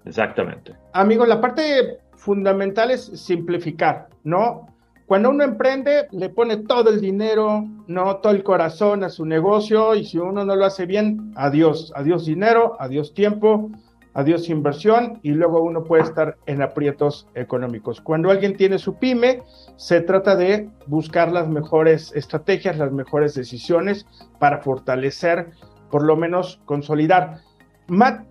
Exactamente. 0.05 0.73
Amigo, 0.95 1.27
la 1.27 1.41
parte 1.41 1.99
fundamental 2.14 2.91
es 2.91 3.05
simplificar, 3.05 4.09
¿no? 4.25 4.67
Cuando 5.09 5.31
uno 5.31 5.42
emprende, 5.42 6.07
le 6.11 6.29
pone 6.29 6.59
todo 6.59 6.90
el 6.90 7.01
dinero, 7.01 7.64
no 7.87 8.16
todo 8.18 8.35
el 8.35 8.42
corazón 8.42 9.03
a 9.05 9.09
su 9.09 9.25
negocio 9.25 9.94
y 9.94 10.05
si 10.05 10.18
uno 10.18 10.44
no 10.44 10.55
lo 10.55 10.66
hace 10.66 10.85
bien, 10.85 11.33
adiós, 11.35 11.90
adiós 11.97 12.27
dinero, 12.27 12.77
adiós 12.79 13.14
tiempo, 13.14 13.71
adiós 14.12 14.51
inversión 14.51 15.18
y 15.23 15.31
luego 15.31 15.62
uno 15.62 15.83
puede 15.83 16.03
estar 16.03 16.37
en 16.44 16.61
aprietos 16.61 17.27
económicos. 17.35 18.03
Cuando 18.03 18.31
alguien 18.31 18.55
tiene 18.59 18.79
su 18.79 18.99
pyme, 18.99 19.42
se 19.77 20.03
trata 20.03 20.37
de 20.37 20.68
buscar 20.87 21.33
las 21.33 21.49
mejores 21.49 22.12
estrategias, 22.14 22.77
las 22.77 22.92
mejores 22.92 23.35
decisiones 23.35 24.05
para 24.38 24.59
fortalecer, 24.59 25.53
por 25.90 26.03
lo 26.03 26.16
menos 26.16 26.61
consolidar. 26.66 27.38
Matt, 27.87 28.28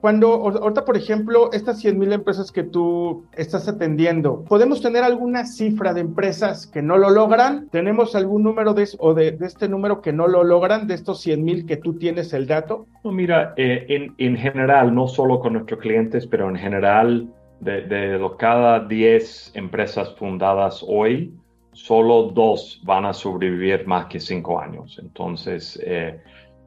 cuando 0.00 0.32
ahorita, 0.32 0.84
por 0.84 0.96
ejemplo, 0.96 1.50
estas 1.52 1.80
100 1.80 1.98
mil 1.98 2.12
empresas 2.12 2.52
que 2.52 2.62
tú 2.62 3.26
estás 3.32 3.68
atendiendo, 3.68 4.44
¿podemos 4.44 4.80
tener 4.80 5.02
alguna 5.02 5.44
cifra 5.44 5.92
de 5.92 6.00
empresas 6.00 6.66
que 6.66 6.82
no 6.82 6.96
lo 6.98 7.10
logran? 7.10 7.68
¿Tenemos 7.70 8.14
algún 8.14 8.42
número 8.44 8.74
de, 8.74 8.88
o 8.98 9.14
de, 9.14 9.32
de 9.32 9.46
este 9.46 9.68
número 9.68 10.00
que 10.00 10.12
no 10.12 10.28
lo 10.28 10.44
logran, 10.44 10.86
de 10.86 10.94
estos 10.94 11.20
100 11.20 11.44
mil 11.44 11.66
que 11.66 11.76
tú 11.76 11.94
tienes 11.94 12.32
el 12.32 12.46
dato? 12.46 12.86
No, 13.02 13.12
mira, 13.12 13.54
eh, 13.56 13.86
en, 13.88 14.14
en, 14.18 14.36
general, 14.36 14.94
no 14.94 15.08
solo 15.08 15.40
con 15.40 15.54
nuestros 15.54 15.80
clientes, 15.80 16.26
pero 16.26 16.48
en 16.48 16.56
general, 16.56 17.28
de, 17.60 17.82
de 17.82 18.18
los 18.18 18.36
cada 18.36 18.80
10 18.80 19.52
empresas 19.54 20.14
fundadas 20.16 20.84
hoy, 20.86 21.32
solo 21.72 22.24
dos 22.34 22.80
van 22.84 23.04
a 23.04 23.12
sobrevivir 23.12 23.86
más 23.86 24.06
que 24.06 24.20
cinco 24.20 24.60
años. 24.60 24.98
Entonces, 25.02 25.80
eh, 25.84 26.20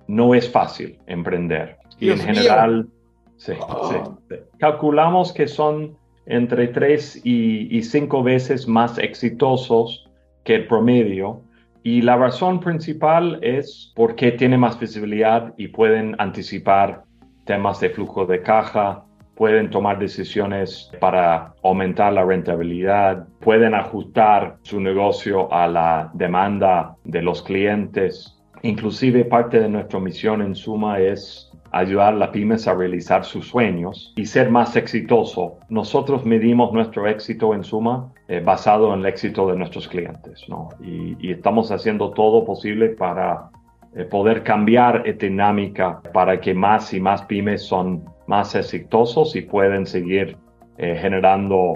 no 0.08 0.36
es 0.36 0.50
fácil 0.50 1.00
emprender. 1.08 1.78
Y 2.00 2.06
Dios 2.08 2.20
en 2.22 2.36
general... 2.36 2.76
mío. 2.84 3.01
Sí, 3.42 3.54
sí, 3.54 3.96
sí. 4.30 4.36
Calculamos 4.60 5.34
que 5.34 5.48
son 5.48 5.98
entre 6.28 6.68
tres 6.68 7.20
y, 7.24 7.76
y, 7.76 7.82
cinco 7.82 8.22
veces 8.22 8.68
más 8.68 9.00
exitosos 9.00 10.08
que 10.44 10.54
el 10.54 10.68
promedio. 10.68 11.42
Y 11.82 12.04
la 12.04 12.18
razón 12.18 12.60
principal 12.60 13.40
es 13.42 13.92
porque 13.96 14.32
tienen 14.34 14.60
más 14.60 14.80
visibilidad 14.80 15.56
y 15.58 15.70
pueden 15.70 16.16
anticipar 16.20 17.04
temas 17.46 17.80
de 17.80 17.90
flujo 17.90 18.28
de 18.28 18.44
caja, 18.44 19.04
pueden 19.34 19.72
tomar 19.72 19.98
decisiones 19.98 20.92
para 21.00 21.56
aumentar 21.64 22.14
la 22.14 22.24
rentabilidad, 22.24 23.28
pueden 23.40 23.74
ajustar 23.74 24.58
su 24.62 24.80
negocio 24.80 25.52
a 25.52 25.68
la 25.68 26.12
demanda 26.14 26.96
de 27.06 27.24
los 27.24 27.42
clientes. 27.42 28.40
Inclusive 28.62 29.26
parte 29.26 29.60
de 29.60 29.68
nuestra 29.68 30.00
misión 30.00 30.44
en 30.44 30.54
Suma 30.54 31.00
es 31.00 31.51
ayudar 31.72 32.14
a 32.14 32.18
las 32.18 32.30
pymes 32.30 32.68
a 32.68 32.74
realizar 32.74 33.24
sus 33.24 33.48
sueños 33.48 34.14
y 34.16 34.26
ser 34.26 34.50
más 34.50 34.76
exitoso. 34.76 35.58
Nosotros 35.70 36.26
medimos 36.26 36.74
nuestro 36.74 37.08
éxito 37.08 37.54
en 37.54 37.64
suma 37.64 38.14
eh, 38.28 38.42
basado 38.44 38.94
en 38.94 39.00
el 39.00 39.06
éxito 39.06 39.48
de 39.48 39.56
nuestros 39.56 39.88
clientes, 39.88 40.44
¿no? 40.48 40.70
Y, 40.82 41.16
y 41.20 41.32
estamos 41.32 41.72
haciendo 41.72 42.12
todo 42.12 42.46
posible 42.46 42.90
para 42.90 43.50
eh, 43.96 44.04
poder 44.06 44.44
cambiar 44.44 45.04
esta 45.06 45.26
dinámica 45.26 46.02
para 46.14 46.40
que 46.40 46.54
más 46.54 46.94
y 46.94 47.00
más 47.00 47.24
pymes 47.24 47.64
son 47.64 48.04
más 48.28 48.54
exitosos 48.56 49.36
y 49.36 49.42
pueden 49.42 49.86
seguir 49.86 50.38
eh, 50.78 50.98
generando 51.00 51.74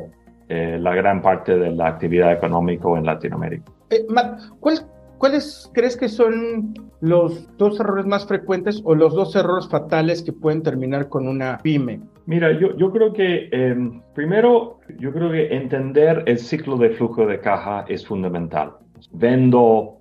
la 0.47 0.93
gran 0.93 1.23
parte 1.23 1.57
de 1.57 1.71
la 1.71 1.87
actividad 1.87 2.31
económica 2.31 2.87
en 2.95 3.03
Latinoamérica. 3.03 3.71
Matt, 4.09 4.39
¿cuál, 4.59 4.77
¿Cuáles 5.17 5.71
crees 5.73 5.95
que 5.95 6.09
son 6.09 6.73
los 6.99 7.47
dos 7.57 7.79
errores 7.79 8.05
más 8.05 8.27
frecuentes 8.27 8.81
o 8.83 8.95
los 8.95 9.13
dos 9.13 9.35
errores 9.35 9.67
fatales 9.69 10.21
que 10.21 10.33
pueden 10.33 10.61
terminar 10.61 11.09
con 11.09 11.27
una 11.27 11.57
pyme? 11.59 12.01
Mira, 12.25 12.51
yo, 12.51 12.75
yo 12.75 12.91
creo 12.91 13.13
que 13.13 13.49
eh, 13.51 13.75
primero, 14.13 14.79
yo 14.99 15.13
creo 15.13 15.31
que 15.31 15.55
entender 15.55 16.23
el 16.25 16.37
ciclo 16.37 16.77
de 16.77 16.89
flujo 16.91 17.25
de 17.25 17.39
caja 17.39 17.85
es 17.87 18.05
fundamental. 18.05 18.73
Vendo, 19.11 19.99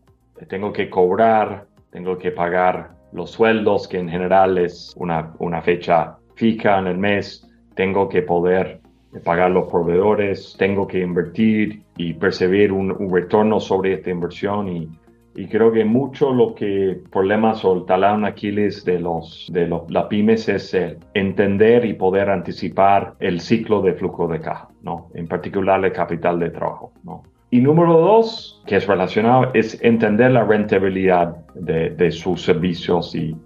tengo 0.48 0.72
que 0.72 0.90
cobrar, 0.90 1.66
tengo 1.90 2.18
que 2.18 2.32
pagar 2.32 2.90
los 3.12 3.30
sueldos, 3.30 3.86
que 3.86 3.98
en 3.98 4.08
general 4.08 4.58
es 4.58 4.92
una, 4.96 5.32
una 5.38 5.62
fecha 5.62 6.16
fija 6.34 6.78
en 6.78 6.88
el 6.88 6.98
mes, 6.98 7.48
tengo 7.74 8.08
que 8.08 8.22
poder 8.22 8.80
pagar 9.22 9.52
los 9.52 9.70
proveedores, 9.70 10.56
tengo 10.58 10.88
que 10.88 11.00
invertir 11.00 11.82
y 11.96 12.14
percibir 12.14 12.72
un, 12.72 12.90
un 12.90 13.14
retorno 13.14 13.60
sobre 13.60 13.94
esta 13.94 14.10
inversión 14.10 14.68
y 14.68 14.88
y 15.36 15.46
creo 15.48 15.72
que 15.72 15.84
mucho 15.84 16.32
lo 16.32 16.54
que 16.54 17.00
problemas 17.10 17.64
o 17.64 17.74
el 17.74 17.84
talón 17.86 18.24
Aquiles 18.24 18.84
de 18.84 19.00
los 19.00 19.48
de 19.52 19.66
los, 19.66 19.90
las 19.90 20.04
pymes 20.04 20.48
es 20.48 20.72
eh, 20.74 20.98
entender 21.12 21.84
y 21.84 21.94
poder 21.94 22.30
anticipar 22.30 23.14
el 23.18 23.40
ciclo 23.40 23.82
de 23.82 23.94
flujo 23.94 24.28
de 24.28 24.40
caja, 24.40 24.68
¿no? 24.82 25.10
En 25.14 25.26
particular 25.26 25.84
el 25.84 25.92
capital 25.92 26.38
de 26.38 26.50
trabajo, 26.50 26.92
¿no? 27.02 27.22
Y 27.50 27.60
número 27.60 27.98
dos, 27.98 28.62
que 28.66 28.76
es 28.76 28.86
relacionado, 28.86 29.50
es 29.54 29.80
entender 29.82 30.30
la 30.32 30.44
rentabilidad 30.44 31.36
de, 31.54 31.90
de 31.90 32.10
sus 32.10 32.42
servicios 32.42 33.14
y, 33.14 33.36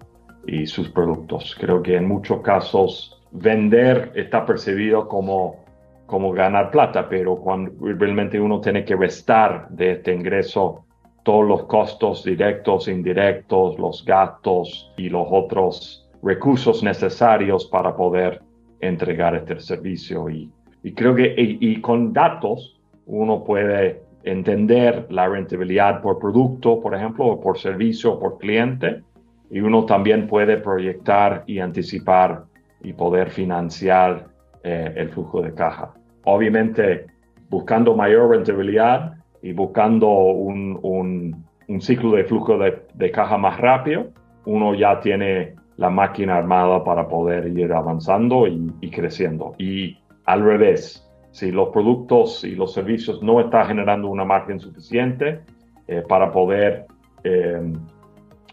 y 0.47 0.67
sus 0.67 0.89
productos. 0.89 1.57
Creo 1.59 1.83
que 1.83 1.97
en 1.97 2.09
muchos 2.09 2.41
casos 2.41 3.23
vender 3.33 4.13
está 4.15 4.45
percibido 4.47 5.09
como 5.09 5.67
como 6.07 6.33
ganar 6.33 6.71
plata, 6.71 7.07
pero 7.07 7.37
cuando 7.37 7.71
realmente 7.81 8.41
uno 8.41 8.63
tiene 8.63 8.83
que 8.83 8.97
restar 8.97 9.69
de 9.69 9.93
este 9.93 10.15
ingreso 10.15 10.87
todos 11.29 11.47
los 11.47 11.65
costos 11.65 12.25
directos, 12.25 12.89
indirectos, 12.89 13.79
los 13.79 14.03
gastos 14.03 14.91
y 14.97 15.11
los 15.11 15.27
otros 15.31 16.09
recursos 16.23 16.83
necesarios 16.83 17.67
para 17.67 17.95
poder 17.95 18.41
entregar 18.81 19.37
este 19.37 19.61
servicio. 19.61 20.31
Y, 20.31 20.51
y 20.83 20.95
creo 20.95 21.15
que 21.15 21.35
y, 21.37 21.59
y, 21.61 21.83
con 21.83 22.15
datos 22.15 22.81
uno 23.05 23.45
puede 23.45 24.01
entender 24.25 25.07
la 25.11 25.29
rentabilidad 25.29 26.01
por 26.01 26.19
producto, 26.19 26.81
por 26.81 26.95
ejemplo, 26.95 27.27
o 27.27 27.39
por 27.39 27.59
servicio, 27.59 28.15
o 28.15 28.19
por 28.19 28.39
cliente, 28.39 29.03
y 29.51 29.61
uno 29.61 29.85
también 29.85 30.29
puede 30.29 30.57
proyectar 30.57 31.45
y 31.47 31.59
anticipar 31.59 32.45
y 32.83 32.95
poder 32.95 33.29
financiar 33.29 34.29
eh, 34.65 34.95
el 34.97 35.11
flujo 35.11 35.43
de 35.43 35.53
caja. 35.53 35.93
Obviamente, 36.25 37.05
buscando 37.51 37.95
mayor 37.95 38.31
rentabilidad, 38.31 39.18
y 39.43 39.53
buscando 39.53 40.09
un, 40.09 40.79
un, 40.83 41.81
ciclo 41.81 42.13
de 42.13 42.25
flujo 42.25 42.59
de, 42.59 42.83
de, 42.95 43.11
caja 43.11 43.39
más 43.39 43.59
rápido, 43.59 44.09
uno 44.47 44.75
ya 44.75 45.01
tiene 45.01 45.55
la 45.77 45.91
máquina 45.91 46.37
armada 46.37 46.83
para 46.83 47.07
poder 47.07 47.47
ir 47.47 47.73
avanzando 47.73 48.47
y, 48.47 48.73
y, 48.81 48.91
creciendo. 48.91 49.55
Y 49.59 49.99
al 50.25 50.43
revés, 50.43 51.09
si 51.31 51.53
los 51.53 51.69
productos 51.69 52.43
y 52.45 52.55
los 52.57 52.73
servicios 52.73 53.23
no 53.23 53.41
están 53.41 53.67
generando 53.67 54.09
una 54.09 54.25
margen 54.25 54.59
suficiente 54.59 55.41
eh, 55.87 56.03
para 56.07 56.33
poder 56.33 56.87
eh, 57.25 57.73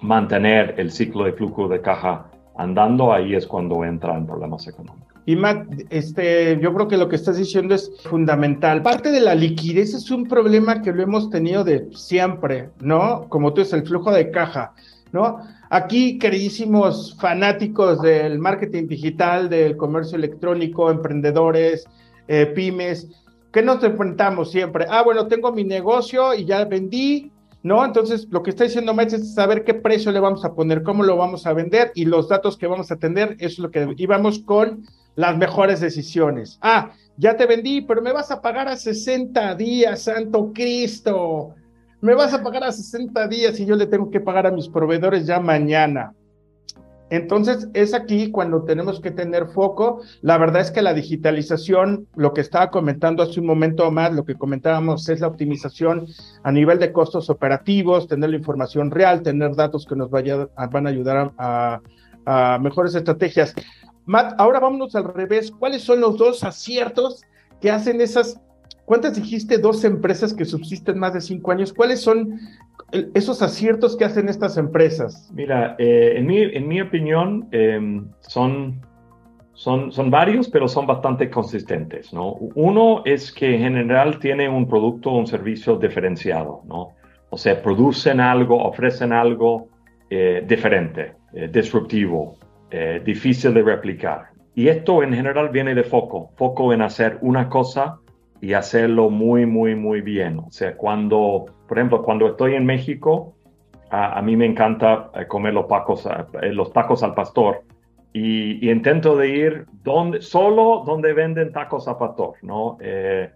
mantener 0.01 0.75
el 0.77 0.91
ciclo 0.91 1.25
de 1.25 1.33
flujo 1.33 1.67
de 1.67 1.81
caja 1.81 2.27
andando, 2.57 3.11
ahí 3.11 3.35
es 3.35 3.47
cuando 3.47 3.83
entran 3.83 4.25
problemas 4.25 4.67
económicos. 4.67 5.04
Y 5.27 5.35
Matt, 5.35 5.67
este, 5.89 6.59
yo 6.61 6.71
creo 6.73 6.87
que 6.87 6.97
lo 6.97 7.09
que 7.09 7.15
estás 7.15 7.37
diciendo 7.37 7.73
es 7.73 7.91
fundamental. 8.03 8.83
Parte 8.83 9.11
de 9.11 9.21
la 9.21 9.33
liquidez 9.33 9.95
es 9.95 10.11
un 10.11 10.25
problema 10.25 10.83
que 10.83 10.91
lo 10.91 11.01
hemos 11.01 11.31
tenido 11.31 11.63
de 11.63 11.89
siempre, 11.93 12.69
¿no? 12.79 13.27
Como 13.27 13.51
tú 13.51 13.61
dices, 13.61 13.73
el 13.73 13.87
flujo 13.87 14.11
de 14.11 14.29
caja, 14.29 14.73
¿no? 15.11 15.39
Aquí, 15.71 16.19
queridísimos 16.19 17.17
fanáticos 17.19 18.03
del 18.03 18.37
marketing 18.37 18.87
digital, 18.87 19.49
del 19.49 19.75
comercio 19.77 20.15
electrónico, 20.15 20.91
emprendedores, 20.91 21.85
eh, 22.27 22.45
pymes, 22.45 23.07
¿qué 23.51 23.63
nos 23.63 23.83
enfrentamos 23.83 24.51
siempre? 24.51 24.85
Ah, 24.87 25.01
bueno, 25.01 25.27
tengo 25.27 25.51
mi 25.51 25.63
negocio 25.63 26.35
y 26.35 26.45
ya 26.45 26.65
vendí, 26.65 27.31
¿no? 27.63 27.83
Entonces, 27.83 28.27
lo 28.29 28.43
que 28.43 28.51
está 28.51 28.65
diciendo 28.65 28.93
Matt 28.93 29.13
es 29.13 29.33
saber 29.33 29.63
qué 29.63 29.73
precio 29.73 30.11
le 30.11 30.19
vamos 30.19 30.45
a 30.45 30.53
poner, 30.53 30.83
cómo 30.83 31.01
lo 31.01 31.17
vamos 31.17 31.47
a 31.47 31.53
vender 31.53 31.91
y 31.95 32.05
los 32.05 32.29
datos 32.29 32.57
que 32.57 32.67
vamos 32.67 32.91
a 32.91 32.97
tener, 32.97 33.31
eso 33.39 33.53
es 33.53 33.59
lo 33.59 33.71
que 33.71 33.87
íbamos 33.97 34.37
con 34.39 34.83
las 35.15 35.37
mejores 35.37 35.79
decisiones. 35.79 36.57
Ah, 36.61 36.91
ya 37.17 37.37
te 37.37 37.45
vendí, 37.45 37.81
pero 37.81 38.01
me 38.01 38.11
vas 38.11 38.31
a 38.31 38.41
pagar 38.41 38.67
a 38.67 38.75
60 38.75 39.55
días, 39.55 40.01
Santo 40.03 40.51
Cristo. 40.53 41.55
Me 42.01 42.13
vas 42.13 42.33
a 42.33 42.43
pagar 42.43 42.65
a 42.65 42.71
60 42.71 43.27
días 43.27 43.59
y 43.59 43.65
yo 43.65 43.75
le 43.75 43.87
tengo 43.87 44.11
que 44.11 44.19
pagar 44.19 44.47
a 44.47 44.51
mis 44.51 44.67
proveedores 44.67 45.25
ya 45.25 45.39
mañana. 45.39 46.13
Entonces, 47.11 47.69
es 47.73 47.93
aquí 47.93 48.31
cuando 48.31 48.63
tenemos 48.63 48.99
que 48.99 49.11
tener 49.11 49.47
foco. 49.47 50.01
La 50.21 50.37
verdad 50.37 50.61
es 50.61 50.71
que 50.71 50.81
la 50.81 50.93
digitalización, 50.93 52.07
lo 52.15 52.33
que 52.33 52.41
estaba 52.41 52.71
comentando 52.71 53.21
hace 53.21 53.39
un 53.39 53.45
momento 53.45 53.89
más, 53.91 54.11
lo 54.13 54.25
que 54.25 54.35
comentábamos 54.35 55.07
es 55.07 55.21
la 55.21 55.27
optimización 55.27 56.07
a 56.43 56.51
nivel 56.51 56.79
de 56.79 56.91
costos 56.91 57.29
operativos, 57.29 58.07
tener 58.07 58.31
la 58.31 58.37
información 58.37 58.89
real, 58.89 59.21
tener 59.21 59.55
datos 59.55 59.85
que 59.85 59.95
nos 59.95 60.09
vaya, 60.09 60.49
van 60.71 60.87
a 60.87 60.89
ayudar 60.89 61.31
a, 61.37 61.79
a 62.25 62.59
mejores 62.59 62.95
estrategias. 62.95 63.53
Matt, 64.05 64.35
ahora 64.37 64.59
vámonos 64.59 64.95
al 64.95 65.13
revés. 65.13 65.51
¿Cuáles 65.51 65.83
son 65.83 66.01
los 66.01 66.17
dos 66.17 66.43
aciertos 66.43 67.21
que 67.61 67.71
hacen 67.71 68.01
esas 68.01 68.39
¿Cuántas 68.85 69.15
dijiste 69.15 69.57
dos 69.57 69.83
empresas 69.83 70.33
que 70.33 70.45
subsisten 70.45 70.99
más 70.99 71.13
de 71.13 71.21
cinco 71.21 71.51
años? 71.51 71.73
¿Cuáles 71.73 72.01
son 72.01 72.39
esos 73.15 73.41
aciertos 73.41 73.97
que 73.97 74.05
hacen 74.05 74.29
estas 74.29 74.57
empresas? 74.57 75.31
Mira, 75.33 75.75
eh, 75.79 76.13
en, 76.17 76.27
mi, 76.27 76.41
en, 76.43 76.67
mi, 76.67 76.81
opinión, 76.81 77.47
em, 77.51 78.07
son, 78.19 78.79
son, 79.53 79.91
son 79.91 80.11
varios, 80.11 80.47
pero 80.49 80.67
son 80.67 80.85
bastante 80.85 81.31
consistentes. 81.31 82.13
¿no? 82.13 82.33
Uno 82.53 83.01
es 83.05 83.31
que 83.31 83.55
en 83.55 83.61
general 83.61 84.19
tiene 84.19 84.47
un 84.47 84.67
producto 84.67 85.09
o 85.09 85.17
un 85.17 85.25
servicio 85.25 85.77
diferenciado. 85.77 86.61
¿no? 86.65 86.89
O 87.31 87.37
sea, 87.37 87.59
producen 87.63 88.19
algo, 88.19 88.63
ofrecen 88.63 89.11
algo 89.13 89.67
eh, 90.11 90.45
diferente, 90.47 91.13
eh, 92.77 93.01
difícil 93.05 93.53
de 93.53 93.63
replicar. 93.63 94.25
Y 94.53 94.67
esto 94.67 95.01
en 95.01 95.13
general 95.13 95.47
viene 95.47 95.73
de 95.73 95.83
foco, 95.83 96.31
foco 96.35 96.73
en 96.73 96.81
hacer 96.81 97.17
una 97.21 97.47
cosa 97.47 97.99
y 98.41 98.51
hacerlo 98.51 99.09
muy, 99.09 99.45
muy, 99.45 99.75
muy 99.75 100.01
bien. 100.01 100.39
O 100.39 100.51
sea, 100.51 100.75
cuando, 100.75 101.45
por 101.69 101.77
ejemplo, 101.77 102.03
cuando 102.03 102.27
estoy 102.27 102.55
en 102.55 102.65
México, 102.65 103.33
a, 103.89 104.21
mí 104.21 104.35
me 104.35 104.45
encanta 104.45 105.09
eh, 105.15 105.25
comer 105.25 105.53
los 105.53 105.69
tacos, 105.69 106.05
eh, 106.41 106.51
los 106.51 106.73
tacos 106.73 107.01
al 107.01 107.13
pastor 107.13 107.63
y, 108.11 108.69
intento 108.69 109.15
de 109.15 109.29
ir 109.29 109.65
donde, 109.83 110.21
solo 110.21 110.83
donde 110.85 111.13
venden 111.13 111.53
tacos 111.53 111.87
al 111.87 111.97
pastor, 111.97 112.33
¿no? 112.41 112.77
Eh, 112.81 113.29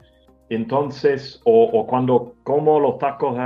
entonces, 0.49 1.41
o, 1.45 1.85
cuando 1.87 2.33
como 2.43 2.77
los 2.81 2.97
tacos, 2.97 3.37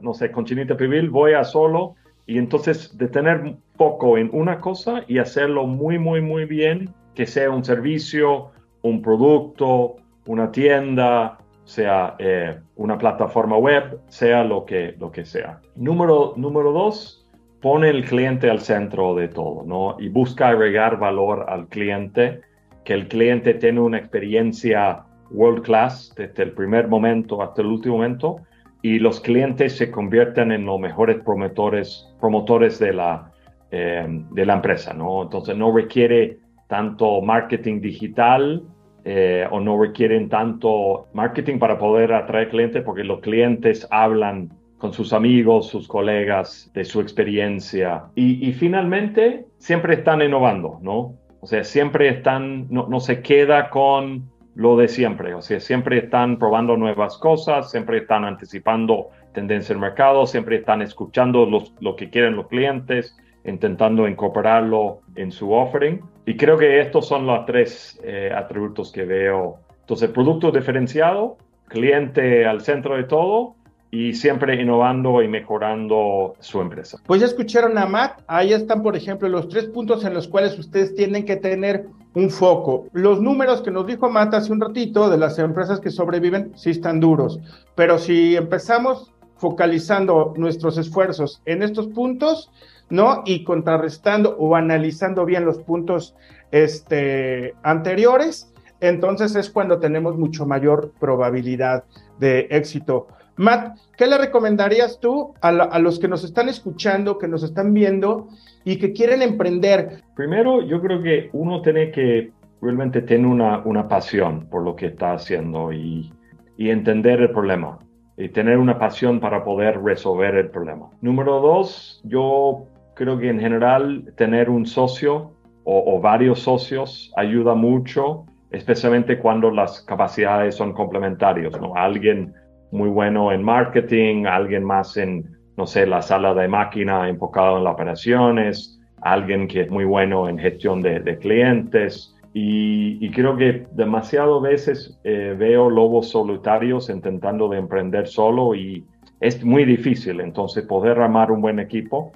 no 0.00 0.14
sé, 0.14 0.30
con 0.30 0.44
chinita 0.44 0.76
pibil, 0.76 1.10
voy 1.10 1.32
a 1.32 1.42
solo 1.42 1.96
y 2.26 2.38
entonces 2.38 2.96
de 2.96 3.08
tener 3.08 3.56
poco 3.76 4.18
en 4.18 4.30
una 4.32 4.60
cosa 4.60 5.04
y 5.08 5.18
hacerlo 5.18 5.66
muy, 5.66 5.98
muy, 5.98 6.20
muy 6.20 6.44
bien, 6.44 6.94
que 7.14 7.26
sea 7.26 7.50
un 7.50 7.64
servicio, 7.64 8.50
un 8.82 9.02
producto, 9.02 9.96
una 10.26 10.52
tienda, 10.52 11.38
sea 11.64 12.16
eh, 12.18 12.58
una 12.76 12.98
plataforma 12.98 13.56
web, 13.56 14.00
sea 14.08 14.44
lo 14.44 14.64
que, 14.64 14.94
lo 14.98 15.10
que 15.10 15.24
sea. 15.24 15.60
Número, 15.76 16.34
número 16.36 16.72
dos, 16.72 17.26
pone 17.60 17.90
el 17.90 18.04
cliente 18.04 18.50
al 18.50 18.60
centro 18.60 19.14
de 19.14 19.28
todo, 19.28 19.64
¿no? 19.64 19.96
Y 19.98 20.08
busca 20.08 20.48
agregar 20.48 20.98
valor 20.98 21.46
al 21.48 21.68
cliente, 21.68 22.40
que 22.84 22.94
el 22.94 23.08
cliente 23.08 23.54
tenga 23.54 23.82
una 23.82 23.98
experiencia 23.98 25.04
world 25.30 25.62
class 25.62 26.12
desde 26.16 26.42
el 26.42 26.52
primer 26.52 26.88
momento 26.88 27.42
hasta 27.42 27.62
el 27.62 27.68
último 27.68 27.96
momento 27.96 28.40
y 28.82 28.98
los 28.98 29.20
clientes 29.20 29.76
se 29.76 29.90
convierten 29.90 30.52
en 30.52 30.64
los 30.64 30.80
mejores 30.80 31.22
promotores, 31.24 32.08
promotores 32.20 32.78
de, 32.78 32.92
la, 32.92 33.32
eh, 33.70 34.06
de 34.08 34.46
la 34.46 34.54
empresa, 34.54 34.94
¿no? 34.94 35.22
Entonces 35.22 35.56
no 35.56 35.72
requiere 35.74 36.38
tanto 36.68 37.20
marketing 37.20 37.80
digital, 37.80 38.62
eh, 39.04 39.46
o 39.50 39.60
no 39.60 39.80
requieren 39.80 40.28
tanto 40.28 41.08
marketing 41.14 41.58
para 41.58 41.78
poder 41.78 42.12
atraer 42.12 42.50
clientes 42.50 42.82
porque 42.84 43.02
los 43.02 43.20
clientes 43.20 43.88
hablan 43.90 44.50
con 44.76 44.92
sus 44.92 45.14
amigos, 45.14 45.68
sus 45.68 45.88
colegas, 45.88 46.70
de 46.74 46.84
su 46.84 47.00
experiencia. 47.00 48.04
Y, 48.14 48.52
finalmente, 48.52 49.46
siempre 49.58 49.94
están 49.94 50.22
innovando, 50.22 50.78
¿no? 50.82 51.14
O 51.40 51.46
sea, 51.46 51.64
siempre 51.64 52.08
están, 52.08 52.66
no, 52.70 52.88
no, 52.88 53.00
se 53.00 53.22
queda 53.22 53.70
con 53.70 54.30
lo 54.60 54.76
de 54.76 54.88
siempre, 54.88 55.32
o 55.32 55.40
sea, 55.40 55.58
siempre 55.58 55.96
están 55.96 56.38
probando 56.38 56.76
nuevas 56.76 57.16
cosas, 57.16 57.70
siempre 57.70 57.96
están 57.96 58.26
anticipando 58.26 59.08
tendencias 59.32 59.70
del 59.70 59.78
mercado, 59.78 60.26
siempre 60.26 60.56
están 60.56 60.82
escuchando 60.82 61.46
los, 61.46 61.72
lo 61.80 61.96
que 61.96 62.10
quieren 62.10 62.36
los 62.36 62.46
clientes, 62.48 63.16
intentando 63.46 64.06
incorporarlo 64.06 65.00
en 65.16 65.32
su 65.32 65.50
offering. 65.50 66.02
Y 66.26 66.36
creo 66.36 66.58
que 66.58 66.78
estos 66.78 67.08
son 67.08 67.26
los 67.26 67.46
tres 67.46 67.98
eh, 68.04 68.30
atributos 68.36 68.92
que 68.92 69.06
veo. 69.06 69.60
Entonces, 69.80 70.10
producto 70.10 70.50
diferenciado, 70.50 71.38
cliente 71.66 72.44
al 72.44 72.60
centro 72.60 72.98
de 72.98 73.04
todo 73.04 73.54
y 73.90 74.12
siempre 74.12 74.60
innovando 74.60 75.22
y 75.22 75.28
mejorando 75.28 76.34
su 76.38 76.60
empresa. 76.60 76.98
Pues 77.06 77.22
ya 77.22 77.26
escucharon 77.26 77.78
a 77.78 77.86
Matt, 77.86 78.20
ahí 78.26 78.52
están, 78.52 78.82
por 78.82 78.94
ejemplo, 78.94 79.26
los 79.30 79.48
tres 79.48 79.64
puntos 79.68 80.04
en 80.04 80.12
los 80.12 80.28
cuales 80.28 80.58
ustedes 80.58 80.94
tienen 80.94 81.24
que 81.24 81.36
tener 81.36 81.86
un 82.14 82.30
foco. 82.30 82.86
Los 82.92 83.20
números 83.20 83.62
que 83.62 83.70
nos 83.70 83.86
dijo 83.86 84.10
Matt 84.10 84.34
hace 84.34 84.52
un 84.52 84.60
ratito 84.60 85.08
de 85.08 85.18
las 85.18 85.38
empresas 85.38 85.80
que 85.80 85.90
sobreviven 85.90 86.52
sí 86.56 86.70
están 86.70 87.00
duros, 87.00 87.40
pero 87.74 87.98
si 87.98 88.36
empezamos 88.36 89.12
focalizando 89.36 90.34
nuestros 90.36 90.76
esfuerzos 90.76 91.40
en 91.46 91.62
estos 91.62 91.86
puntos, 91.88 92.50
¿no? 92.90 93.22
Y 93.24 93.44
contrarrestando 93.44 94.36
o 94.38 94.54
analizando 94.54 95.24
bien 95.24 95.44
los 95.44 95.58
puntos 95.58 96.14
este, 96.50 97.54
anteriores, 97.62 98.52
entonces 98.80 99.34
es 99.36 99.48
cuando 99.48 99.78
tenemos 99.78 100.18
mucho 100.18 100.46
mayor 100.46 100.92
probabilidad 100.98 101.84
de 102.18 102.48
éxito. 102.50 103.06
Matt, 103.36 103.78
¿qué 103.96 104.06
le 104.06 104.18
recomendarías 104.18 105.00
tú 105.00 105.32
a, 105.40 105.78
los 105.78 105.98
que 105.98 106.08
nos 106.08 106.24
están 106.24 106.50
escuchando, 106.50 107.16
que 107.16 107.28
nos 107.28 107.42
están 107.42 107.72
viendo 107.72 108.28
y 108.64 108.78
que 108.78 108.92
quieren 108.92 109.22
emprender? 109.22 110.02
Primero, 110.14 110.62
yo 110.62 110.80
creo 110.80 111.02
que 111.02 111.30
uno 111.32 111.62
tiene 111.62 111.90
que 111.90 112.32
realmente 112.60 113.02
tener 113.02 113.26
una, 113.26 113.58
una 113.64 113.88
pasión 113.88 114.46
por 114.50 114.62
lo 114.62 114.76
que 114.76 114.86
está 114.86 115.12
haciendo 115.14 115.72
y, 115.72 116.12
entender 116.58 117.22
el 117.22 117.30
problema 117.30 117.78
y 118.18 118.28
tener 118.28 118.58
una 118.58 118.78
pasión 118.78 119.18
para 119.18 119.42
poder 119.42 119.82
resolver 119.82 120.34
el 120.34 120.50
problema. 120.50 120.90
Número 121.00 121.40
dos, 121.40 122.02
yo 122.04 122.66
creo 122.94 123.18
que 123.18 123.30
en 123.30 123.40
general 123.40 124.12
tener 124.18 124.50
un 124.50 124.66
socio 124.66 125.32
o, 125.64 125.98
varios 126.02 126.40
socios 126.40 127.10
ayuda 127.16 127.54
mucho, 127.54 128.26
especialmente 128.50 129.18
cuando 129.18 129.50
las 129.50 129.80
capacidades 129.80 130.54
son 130.54 130.74
complementarias, 130.74 131.58
¿no? 131.58 131.74
Alguien 131.76 132.34
muy 132.72 132.90
bueno 132.90 133.32
en 133.32 133.42
marketing, 133.42 134.26
alguien 134.26 134.64
más 134.64 134.98
en, 134.98 135.39
no 135.60 135.66
sé, 135.66 135.86
la 135.86 136.00
sala 136.00 136.32
de 136.32 136.48
máquina 136.48 137.08
enfocado 137.08 137.58
en 137.58 137.64
las 137.64 137.74
operaciones, 137.74 138.80
alguien 139.02 139.46
que 139.46 139.60
es 139.60 139.70
muy 139.70 139.84
bueno 139.84 140.28
en 140.28 140.38
gestión 140.38 140.80
de, 140.80 141.18
clientes. 141.18 142.16
Y, 142.32 143.10
creo 143.10 143.36
que 143.36 143.66
demasiado 143.72 144.40
veces 144.40 144.98
eh, 145.04 145.34
veo 145.38 145.68
lobos 145.68 146.08
solitarios 146.10 146.88
intentando 146.88 147.48
de 147.48 147.58
emprender 147.58 148.06
solo 148.06 148.54
y 148.54 148.84
es 149.20 149.44
muy 149.44 149.64
difícil. 149.64 150.20
Entonces, 150.20 150.64
poder 150.64 150.98
armar 150.98 151.30
un 151.30 151.42
buen 151.42 151.58
equipo 151.58 152.12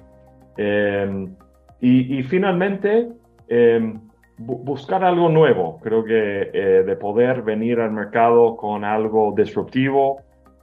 Em, 0.57 1.35
y, 1.81 2.23
finalmente, 2.23 3.09
em, 3.47 3.99
buscar 4.37 5.03
algo 5.03 5.29
nuevo. 5.29 5.79
Creo 5.83 6.03
que 6.03 6.49
eh, 6.53 6.83
de 6.85 6.95
poder 6.95 7.43
venir 7.43 7.79
al 7.79 7.91
mercado 7.91 8.55
con 8.57 8.83
algo 8.83 9.33
disruptivo, 9.35 10.21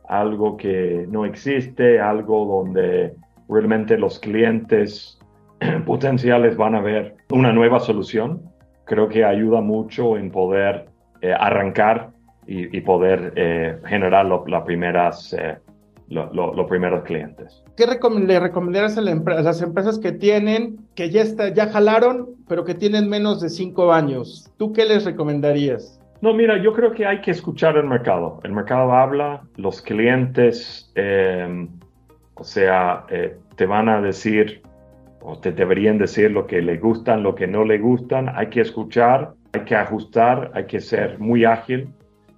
algo 0.08 0.56
que 0.56 1.06
no 1.10 1.24
existe, 1.24 2.00
algo 2.00 2.44
donde 2.44 3.14
realmente 3.48 3.98
los 3.98 4.18
clientes 4.18 5.18
potenciales 5.86 6.56
van 6.56 6.74
a 6.74 6.80
ver 6.80 7.16
una 7.30 7.52
nueva 7.52 7.80
solución, 7.80 8.42
creo 8.84 9.08
que 9.08 9.24
ayuda 9.24 9.60
mucho 9.60 10.16
en 10.16 10.30
poder 10.30 10.86
eh, 11.20 11.32
arrancar 11.32 12.10
y, 12.44 12.80
poder 12.80 13.32
eh, 13.36 13.78
generar 13.86 14.26
las 14.26 14.62
primeras 14.64 15.32
los 16.12 16.66
primeros 16.68 17.04
clientes. 17.04 17.62
¿Qué 17.76 17.86
le 17.86 18.40
recomendarías 18.40 18.98
a, 18.98 19.00
las 19.00 19.62
empresas 19.62 19.98
que 19.98 20.12
tienen, 20.12 20.78
que 20.94 21.10
ya, 21.10 21.22
está, 21.22 21.48
ya 21.48 21.68
jalaron, 21.68 22.30
pero 22.48 22.64
que 22.64 22.74
tienen 22.74 23.08
menos 23.08 23.40
de 23.40 23.48
cinco 23.48 23.92
años? 23.92 24.50
¿Tú 24.58 24.72
qué 24.72 24.84
les 24.84 25.04
recomendarías? 25.04 26.00
No, 26.22 26.32
mira, 26.32 26.56
yo 26.56 26.72
creo 26.72 26.92
que 26.92 27.04
hay 27.04 27.20
que 27.20 27.32
escuchar 27.32 27.76
el 27.76 27.84
mercado. 27.84 28.38
El 28.44 28.52
mercado 28.52 28.92
habla, 28.92 29.42
los 29.56 29.82
clientes, 29.82 30.92
em, 30.94 31.68
o 32.34 32.44
sea, 32.44 33.04
eh, 33.10 33.36
te 33.56 33.66
van 33.66 33.88
a 33.88 34.00
decir 34.00 34.62
o 35.20 35.36
te 35.40 35.50
deberían 35.50 35.98
decir 35.98 36.30
lo 36.30 36.46
que 36.46 36.62
le 36.62 36.78
gustan, 36.78 37.24
lo 37.24 37.34
que 37.34 37.48
no 37.48 37.64
le 37.64 37.78
gustan. 37.78 38.28
Hay 38.36 38.50
que 38.50 38.60
escuchar, 38.60 39.32
hay 39.52 39.62
que 39.62 39.74
ajustar, 39.74 40.52
hay 40.54 40.66
que 40.66 40.80
ser 40.80 41.18
muy 41.18 41.44
ágil 41.44 41.88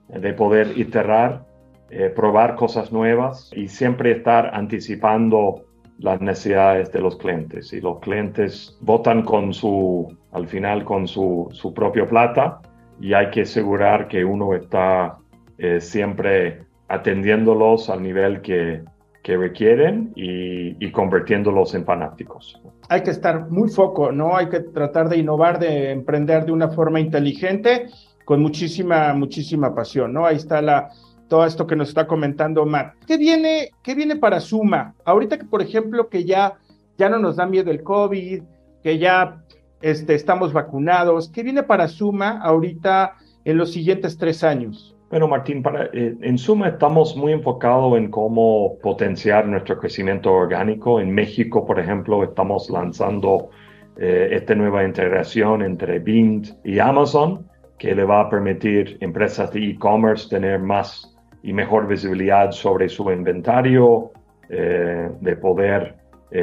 de 0.09 0.33
poder 0.33 0.79
iterar 0.79 1.44
eh, 1.90 2.09
probar 2.09 2.57
cosas 2.57 2.90
nuevas 2.90 3.51
y 3.55 3.68
siempre 3.68 4.12
estar 4.12 4.55
anticipando 4.55 5.66
las 5.99 6.23
necesidades 6.23 6.90
de 6.90 7.01
los 7.03 7.16
clientes. 7.16 7.70
Y 7.75 7.83
los 7.83 8.01
clientes 8.01 8.79
votan 8.81 9.25
con 9.25 9.53
su, 9.53 10.16
al 10.33 10.47
final 10.49 10.85
con 10.85 11.07
su, 11.07 11.49
su 11.53 11.75
propia 11.75 12.09
plata 12.09 12.62
y 13.00 13.14
hay 13.14 13.30
que 13.30 13.42
asegurar 13.42 14.09
que 14.09 14.24
uno 14.24 14.54
está 14.54 15.18
eh, 15.59 15.80
siempre 15.80 16.66
atendiéndolos 16.88 17.90
al 17.90 18.02
nivel 18.02 18.40
que, 18.40 18.83
que 19.22 19.37
requieren 19.37 20.12
y, 20.14 20.85
y, 20.85 20.90
convirtiéndolos 20.92 21.74
en 21.74 21.85
fanáticos. 21.85 22.61
Hay 22.88 23.02
que 23.02 23.11
estar 23.11 23.50
muy 23.50 23.68
foco, 23.70 24.12
¿no? 24.12 24.37
Hay 24.37 24.48
que 24.48 24.61
tratar 24.61 25.09
de 25.09 25.18
innovar, 25.18 25.59
de 25.59 25.90
emprender 25.90 26.44
de 26.44 26.52
una 26.52 26.68
forma 26.68 27.00
inteligente, 27.00 27.87
con 28.24 28.40
muchísima, 28.40 29.12
muchísima 29.14 29.74
pasión, 29.74 30.12
¿no? 30.12 30.26
Ahí 30.26 30.37
está 30.37 30.61
la, 30.61 30.90
todo 31.28 31.44
esto 31.46 31.66
que 31.66 31.76
nos 31.76 31.88
está 31.88 32.07
comentando 32.07 32.64
Matt. 32.66 32.94
¿Qué 33.07 33.16
viene, 33.16 33.70
qué 33.83 33.94
viene 33.94 34.16
para 34.16 34.40
Suma? 34.40 34.94
Ahorita 35.04 35.38
que, 35.38 35.44
por 35.44 35.62
ejemplo, 35.62 36.09
que 36.09 36.24
ya, 36.24 36.59
ya 36.98 37.09
no 37.09 37.18
nos 37.18 37.37
da 37.37 37.46
miedo 37.46 37.70
el 37.70 37.83
COVID, 37.83 38.42
que 38.83 38.98
ya 38.98 39.42
este, 39.85 40.14
estamos 40.14 40.55
vacunados, 40.55 41.29
¿qué 41.29 41.42
viene 41.42 41.62
para 41.62 41.88
Suma 41.88 42.40
ahorita 42.40 43.16
en 43.44 43.59
los 43.59 43.70
siguientes 43.70 44.16
tres 44.16 44.42
años? 44.42 44.97
Bueno, 45.11 45.29
Martín, 45.29 45.62
para, 45.62 45.90
eh, 45.92 46.16
en 46.23 46.38
suma 46.38 46.68
estamos 46.68 47.14
muy 47.14 47.33
enfocados 47.33 47.99
en 47.99 48.11
cómo 48.11 48.79
potenciar 48.83 49.47
nuestro 49.47 49.79
crecimiento 49.79 50.33
orgánico. 50.33 51.01
En 51.01 51.11
México, 51.11 51.66
por 51.66 51.79
ejemplo, 51.79 52.25
estamos 52.25 52.70
lanzando 52.70 53.51
eh, 53.99 54.31
esta 54.33 54.55
nueva 54.55 54.85
integración 54.85 55.61
entre 55.61 55.99
Bing 55.99 56.47
y 56.64 56.79
Amazon, 56.79 57.47
que 57.79 57.94
le 57.94 58.05
va 58.05 58.23
a 58.23 58.31
permitir 58.31 58.97
empresas 59.03 59.53
de 59.53 59.68
e-commerce 59.68 60.31
tener 60.31 60.61
más 60.61 61.14
y 61.42 61.53
mejor 61.53 61.87
visibilidad 61.87 62.53
sobre 62.53 62.88
su 62.88 63.12
inventario, 63.12 64.12
eh, 64.49 65.11
de 65.20 65.37
poder 65.37 65.97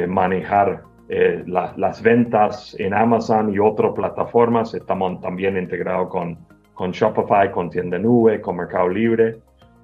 manejar 0.08 0.84
eh, 1.08 1.42
las 1.46 2.02
ventas 2.02 2.76
en 2.78 2.94
Amazon 2.94 3.52
y 3.52 3.58
otras 3.58 3.92
plataformas. 3.92 4.74
Estamos 4.74 5.20
también 5.20 5.56
integrados 5.56 6.08
con, 6.08 6.38
con 6.74 6.92
Shopify, 6.92 7.50
con 7.50 7.70
Tienda 7.70 7.98
Nube, 7.98 8.40
con 8.40 8.56
Mercado 8.56 8.88
Libre. 8.88 9.38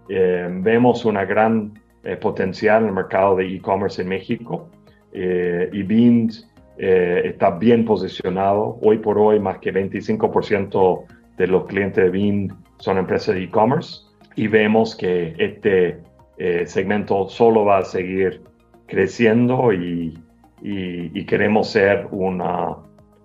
vemos 0.08 1.04
una 1.04 1.24
gran 1.24 1.74
potencial 2.20 2.82
en 2.82 2.88
el 2.88 2.94
mercado 2.94 3.36
de 3.36 3.46
e-commerce 3.54 4.00
en 4.00 4.08
México 4.08 4.70
y 5.12 5.82
Bean 5.82 6.30
está 6.78 7.50
bien 7.50 7.84
posicionado. 7.84 8.78
Hoy 8.80 8.98
por 8.98 9.18
hoy, 9.18 9.38
más 9.38 9.58
que 9.58 9.74
25% 9.74 11.04
de 11.36 11.46
los 11.46 11.66
clientes 11.66 12.04
de 12.04 12.10
Bean 12.10 12.56
son 12.78 12.98
empresas 12.98 13.34
de 13.34 13.44
e-commerce 13.44 14.08
y 14.38 14.46
vemos 14.46 14.94
que 14.94 15.34
este 15.38 16.00
eh, 16.36 16.64
segmento 16.66 17.28
solo 17.28 17.64
va 17.64 17.78
a 17.78 17.84
seguir 17.84 18.42
creciendo 18.86 19.72
y, 19.72 20.16
y, 20.62 21.24
queremos 21.24 21.70
ser 21.70 22.08
una, 22.10 22.76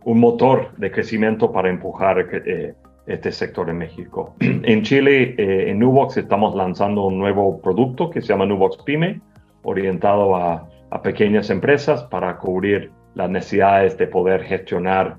un 0.04 0.20
motor 0.20 0.76
de 0.78 0.92
crecimiento 0.92 1.52
para 1.52 1.70
empujar 1.70 2.28
eh, 2.46 2.74
este 3.08 3.32
sector 3.32 3.70
en 3.70 3.78
México. 3.78 4.36
En 4.40 4.82
Chile, 4.84 5.36
eh, 5.38 5.70
en 5.70 5.80
Nubox, 5.80 6.18
estamos 6.18 6.56
lanzando 6.56 7.06
un 7.06 7.18
nuevo 7.18 7.62
producto 7.62 8.10
que 8.10 8.22
se 8.22 8.28
llama 8.28 8.46
Nubox 8.46 8.84
Pyme, 8.84 9.22
orientado 9.64 10.36
a, 10.36 10.70
pequeñas 11.02 11.50
empresas 11.50 12.04
para 12.04 12.38
cubrir 12.38 12.92
las 13.16 13.28
necesidades 13.28 13.98
de 13.98 14.06
poder 14.06 14.44
gestionar 14.44 15.18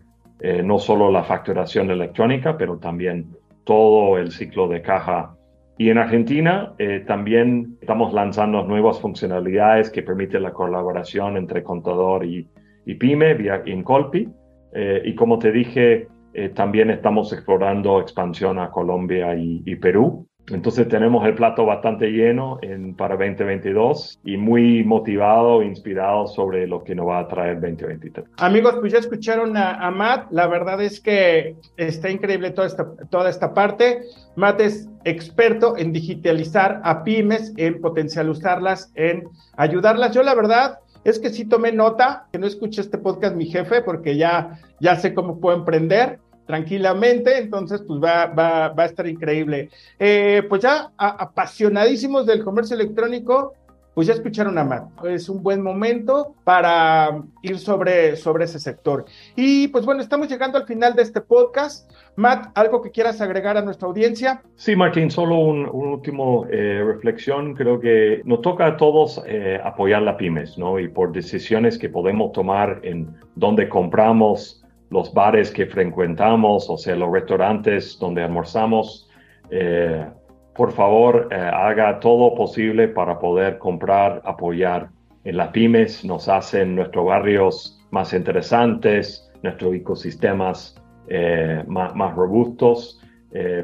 no 0.62 0.78
solo 0.78 1.10
la 1.10 1.24
facturación 1.24 1.90
electrónica, 1.90 2.56
pero 2.56 2.76
también 2.76 3.26
todo 3.64 4.18
el 4.18 4.30
ciclo 4.30 4.68
de 4.68 4.82
caja 4.82 5.33
y 5.76 5.90
en 5.90 5.98
Argentina 5.98 6.72
eh, 6.78 7.04
también 7.06 7.78
estamos 7.80 8.12
lanzando 8.12 8.62
nuevas 8.62 9.00
funcionalidades 9.00 9.90
que 9.90 10.02
permiten 10.02 10.42
la 10.42 10.52
colaboración 10.52 11.36
entre 11.36 11.64
contador 11.64 12.24
y, 12.24 12.48
y 12.86 12.94
pyme 12.94 13.34
vía 13.34 13.62
Incolpi. 13.66 14.28
Eh, 14.72 15.02
y 15.04 15.14
como 15.14 15.38
te 15.38 15.50
dije, 15.50 16.08
eh, 16.32 16.48
también 16.50 16.90
estamos 16.90 17.32
explorando 17.32 18.00
expansión 18.00 18.58
a 18.58 18.70
Colombia 18.70 19.34
y, 19.34 19.62
y 19.64 19.76
Perú. 19.76 20.28
Entonces 20.50 20.88
tenemos 20.88 21.26
el 21.26 21.34
plato 21.34 21.64
bastante 21.64 22.08
lleno 22.08 22.58
en, 22.60 22.94
para 22.94 23.16
2022 23.16 24.20
y 24.24 24.36
muy 24.36 24.84
motivado, 24.84 25.62
inspirado 25.62 26.26
sobre 26.26 26.66
lo 26.66 26.84
que 26.84 26.94
nos 26.94 27.08
va 27.08 27.20
a 27.20 27.28
traer 27.28 27.60
2023. 27.60 28.26
Amigos, 28.36 28.76
pues 28.80 28.92
ya 28.92 28.98
escucharon 28.98 29.56
a, 29.56 29.90
Matt. 29.90 30.30
La 30.30 30.46
verdad 30.46 30.82
es 30.82 31.00
que 31.00 31.56
está 31.76 32.10
increíble 32.10 32.50
toda 32.50 32.66
esta, 32.66 32.92
toda 33.10 33.30
esta 33.30 33.54
parte. 33.54 34.02
Matt 34.36 34.60
es 34.60 34.88
experto 35.04 35.76
en 35.76 35.92
digitalizar 35.92 36.80
a 36.84 37.04
pymes, 37.04 37.52
en 37.56 37.80
potencializarlas, 37.80 38.92
en 38.96 39.24
ayudarlas. 39.56 40.12
Yo 40.12 40.22
la 40.22 40.34
verdad 40.34 40.78
es 41.04 41.18
que 41.18 41.30
sí 41.30 41.44
tomé 41.44 41.72
nota, 41.72 42.26
que 42.32 42.38
no 42.38 42.46
escuché 42.46 42.80
este 42.80 42.98
podcast 42.98 43.36
mi 43.36 43.46
jefe 43.46 43.82
porque 43.82 44.16
ya, 44.16 44.58
ya 44.80 44.96
sé 44.96 45.14
cómo 45.14 45.38
puedo 45.38 45.56
emprender 45.56 46.18
tranquilamente, 46.46 47.38
entonces 47.38 47.82
pues 47.86 48.00
va, 48.02 48.26
va, 48.26 48.68
va 48.68 48.82
a 48.82 48.86
estar 48.86 49.06
increíble. 49.06 49.70
Eh, 49.98 50.42
pues 50.48 50.62
ya 50.62 50.90
apasionadísimos 50.96 52.26
del 52.26 52.44
comercio 52.44 52.76
electrónico, 52.76 53.54
pues 53.94 54.08
ya 54.08 54.14
escucharon 54.14 54.58
a 54.58 54.64
Matt. 54.64 55.04
Es 55.04 55.28
un 55.28 55.42
buen 55.42 55.62
momento 55.62 56.34
para 56.42 57.22
ir 57.42 57.58
sobre, 57.58 58.16
sobre 58.16 58.44
ese 58.44 58.58
sector. 58.58 59.04
Y 59.36 59.68
pues 59.68 59.86
bueno, 59.86 60.02
estamos 60.02 60.28
llegando 60.28 60.58
al 60.58 60.66
final 60.66 60.94
de 60.94 61.02
este 61.02 61.20
podcast. 61.20 61.90
Matt, 62.16 62.56
¿algo 62.56 62.82
que 62.82 62.90
quieras 62.90 63.20
agregar 63.20 63.56
a 63.56 63.62
nuestra 63.62 63.86
audiencia? 63.86 64.42
Sí, 64.56 64.74
Martín, 64.74 65.10
solo 65.10 65.38
un, 65.38 65.66
último 65.66 66.46
eh, 66.50 66.82
reflexión. 66.84 67.54
Creo 67.54 67.78
que 67.78 68.20
nos 68.24 68.40
toca 68.42 68.66
a 68.66 68.76
todos 68.76 69.22
eh, 69.26 69.60
apoyar 69.62 70.02
la 70.02 70.16
pymes, 70.16 70.58
¿no? 70.58 70.78
Y 70.80 70.88
por 70.88 71.12
decisiones 71.12 71.78
que 71.78 71.88
podemos 71.88 72.32
tomar 72.32 72.80
en 72.82 73.14
dónde 73.36 73.68
compramos, 73.68 74.63
los 74.94 75.12
bares 75.12 75.50
que 75.50 75.66
frecuentamos, 75.66 76.70
o 76.70 76.78
sea, 76.78 76.94
los 76.94 77.10
restaurantes 77.10 77.98
donde 77.98 78.22
almorzamos, 78.22 79.10
eh, 79.50 80.06
por 80.54 80.70
favor, 80.70 81.26
eh, 81.32 81.34
haga 81.34 81.98
todo 81.98 82.32
posible 82.36 82.86
para 82.86 83.18
poder 83.18 83.58
comprar, 83.58 84.22
apoyar 84.24 84.90
en 85.24 85.36
las 85.36 85.48
pymes, 85.48 86.04
nos 86.04 86.28
hacen 86.28 86.76
nuestros 86.76 87.06
barrios 87.06 87.84
más 87.90 88.12
interesantes, 88.14 89.28
nuestros 89.42 89.74
ecosistemas 89.74 90.80
eh, 91.08 91.64
más, 91.66 92.14
robustos. 92.14 93.00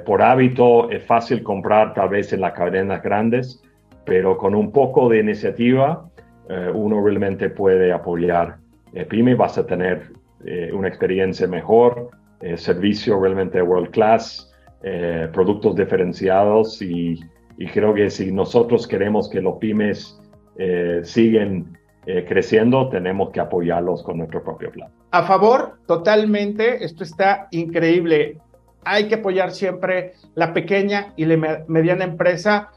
por 0.05 0.21
hábito 0.21 0.90
es 0.90 1.05
fácil 1.05 1.45
comprar 1.45 1.95
tal 1.95 2.09
vez 2.09 2.33
en 2.33 2.40
las 2.40 2.55
cadenas 2.55 3.01
grandes, 3.05 3.62
pero 4.05 4.37
con 4.37 4.57
un 4.57 4.73
poco 4.73 5.09
de 5.09 5.21
iniciativa 5.21 6.11
uno 6.75 7.01
realmente 7.05 7.49
puede 7.49 7.93
apoyar 7.93 8.57
pyme, 9.09 9.37
vas 9.37 9.57
a 9.57 9.64
tener 9.64 10.20
eh, 10.44 10.70
una 10.72 10.88
experiencia 10.88 11.46
mejor, 11.46 12.11
eh, 12.40 12.57
servicio 12.57 13.20
realmente 13.20 13.61
world 13.61 13.90
class, 13.90 14.50
eh, 14.83 15.29
productos 15.33 15.76
diferenciados 15.76 16.81
y, 16.81 17.20
creo 17.74 17.92
que 17.92 18.09
si 18.09 18.33
nosotros 18.33 18.88
queremos 18.88 19.29
que 19.29 19.42
los 19.42 19.59
pymes 19.59 20.18
siguen 21.03 21.76
creciendo, 22.26 22.88
tenemos 22.88 23.31
que 23.31 23.40
apoyarlos 23.40 24.03
con 24.03 24.16
nuestro 24.16 24.42
propio 24.42 24.70
plan. 24.72 24.90
A 25.11 25.22
favor, 25.24 25.79
totalmente, 25.87 26.83
esto 26.83 27.05
está 27.05 27.48
increíble. 27.50 28.38
Hay 28.85 29.09
que 29.09 29.16
apoyar 29.16 29.50
siempre 29.50 30.14
la 30.35 30.55
pequeña 30.55 31.12
y 31.16 31.26
la 31.26 31.64
mediana 31.68 32.05
empresa 32.05 32.70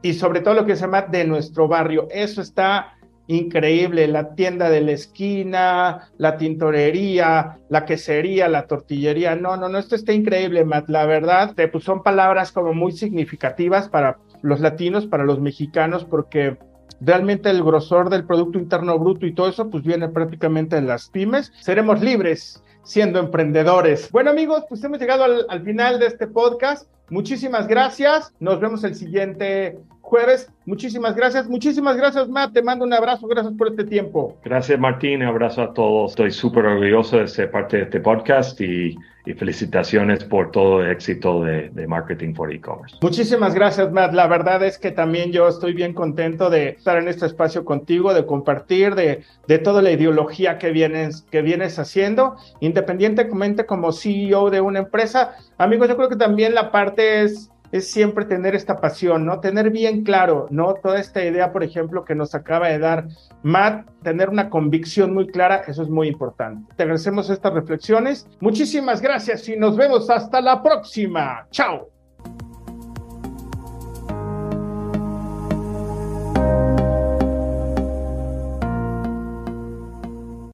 y 0.00 0.14
sobre 0.14 0.40
todo 0.40 0.54
lo 0.54 0.64
que 0.64 0.76
se 0.76 0.82
llama 0.82 1.02
de 1.02 1.26
nuestro 1.26 1.68
barrio. 1.68 2.08
Eso 2.10 2.40
está 2.40 2.95
increíble, 3.28 4.06
la 4.06 4.34
tienda 4.34 4.70
de 4.70 4.80
la 4.80 4.92
esquina, 4.92 6.10
la 6.18 6.36
tintorería, 6.36 7.58
la 7.68 7.84
quesería, 7.84 8.48
la 8.48 8.66
tortillería. 8.66 9.34
No, 9.34 9.56
no, 9.56 9.68
no, 9.68 9.78
esto 9.78 9.94
está 9.94 10.12
increíble, 10.12 10.64
Matt. 10.64 10.88
La 10.88 11.06
verdad, 11.06 11.54
pues 11.70 11.84
son 11.84 12.02
palabras 12.02 12.52
como 12.52 12.72
muy 12.72 12.92
significativas 12.92 13.88
para 13.88 14.18
los 14.42 14.60
latinos, 14.60 15.06
para 15.06 15.24
los 15.24 15.40
mexicanos, 15.40 16.04
porque 16.04 16.56
realmente 17.00 17.50
el 17.50 17.62
grosor 17.62 18.10
del 18.10 18.24
Producto 18.24 18.58
Interno 18.58 18.98
Bruto 18.98 19.26
y 19.26 19.34
todo 19.34 19.48
eso, 19.48 19.68
pues 19.70 19.82
viene 19.82 20.08
prácticamente 20.08 20.76
en 20.76 20.86
las 20.86 21.08
pymes. 21.08 21.52
Seremos 21.60 22.00
libres 22.00 22.62
siendo 22.84 23.18
emprendedores. 23.18 24.10
Bueno 24.12 24.30
amigos, 24.30 24.64
pues 24.68 24.82
hemos 24.84 24.98
llegado 24.98 25.24
al, 25.24 25.46
al 25.48 25.62
final 25.62 25.98
de 25.98 26.06
este 26.06 26.26
podcast. 26.28 26.88
Muchísimas 27.08 27.66
gracias. 27.66 28.32
Nos 28.40 28.60
vemos 28.60 28.84
el 28.84 28.94
siguiente 28.94 29.78
jueves. 30.06 30.48
Muchísimas 30.64 31.14
gracias. 31.14 31.48
Muchísimas 31.48 31.96
gracias, 31.96 32.28
Matt. 32.28 32.52
Te 32.52 32.62
mando 32.62 32.84
un 32.84 32.92
abrazo. 32.92 33.26
Gracias 33.26 33.54
por 33.54 33.68
este 33.68 33.84
tiempo. 33.84 34.36
Gracias, 34.44 34.78
Martín. 34.78 35.22
Abrazo 35.22 35.62
a 35.62 35.74
todos. 35.74 36.12
Estoy 36.12 36.30
súper 36.30 36.64
orgulloso 36.64 37.18
de 37.18 37.28
ser 37.28 37.50
parte 37.50 37.76
de 37.78 37.82
este 37.84 38.00
podcast 38.00 38.60
y, 38.60 38.96
felicitaciones 39.38 40.22
por 40.22 40.52
todo 40.52 40.82
el 40.82 40.92
éxito 40.92 41.42
de, 41.42 41.86
Marketing 41.88 42.32
for 42.32 42.52
E-Commerce. 42.52 42.96
Muchísimas 43.02 43.56
gracias, 43.56 43.90
Matt. 43.90 44.14
La 44.14 44.28
verdad 44.28 44.62
es 44.62 44.78
que 44.78 44.92
también 44.92 45.32
yo 45.32 45.48
estoy 45.48 45.72
bien 45.72 45.94
contento 45.94 46.48
de 46.48 46.68
estar 46.68 46.96
en 46.96 47.08
este 47.08 47.26
espacio 47.26 47.64
contigo, 47.64 48.14
de 48.14 48.24
compartir, 48.24 48.94
de, 48.94 49.24
de 49.48 49.58
toda 49.58 49.82
la 49.82 49.90
ideología 49.90 50.58
que 50.58 50.70
vienes, 50.70 51.22
que 51.22 51.42
vienes 51.42 51.76
haciendo, 51.80 52.36
independientemente 52.60 53.66
como 53.66 53.90
CEO 53.90 54.50
de 54.50 54.60
una 54.60 54.78
empresa. 54.78 55.34
Amigos, 55.58 55.88
yo 55.88 55.96
creo 55.96 56.08
que 56.08 56.14
también 56.14 56.54
la 56.54 56.70
parte 56.70 57.22
es 57.22 57.50
es 57.72 57.90
siempre 57.90 58.24
tener 58.24 58.54
esta 58.54 58.80
pasión, 58.80 59.24
¿no? 59.24 59.40
Tener 59.40 59.70
bien 59.70 60.02
claro, 60.04 60.46
¿no? 60.50 60.74
Toda 60.74 61.00
esta 61.00 61.24
idea, 61.24 61.52
por 61.52 61.62
ejemplo, 61.62 62.04
que 62.04 62.14
nos 62.14 62.34
acaba 62.34 62.68
de 62.68 62.78
dar 62.78 63.08
Matt, 63.42 63.88
tener 64.02 64.28
una 64.28 64.50
convicción 64.50 65.14
muy 65.14 65.26
clara, 65.26 65.62
eso 65.66 65.82
es 65.82 65.88
muy 65.88 66.08
importante. 66.08 66.72
Te 66.76 66.82
agradecemos 66.82 67.30
estas 67.30 67.52
reflexiones. 67.52 68.28
Muchísimas 68.40 69.00
gracias 69.00 69.48
y 69.48 69.56
nos 69.56 69.76
vemos 69.76 70.10
hasta 70.10 70.40
la 70.40 70.62
próxima. 70.62 71.46
Chao. 71.50 71.95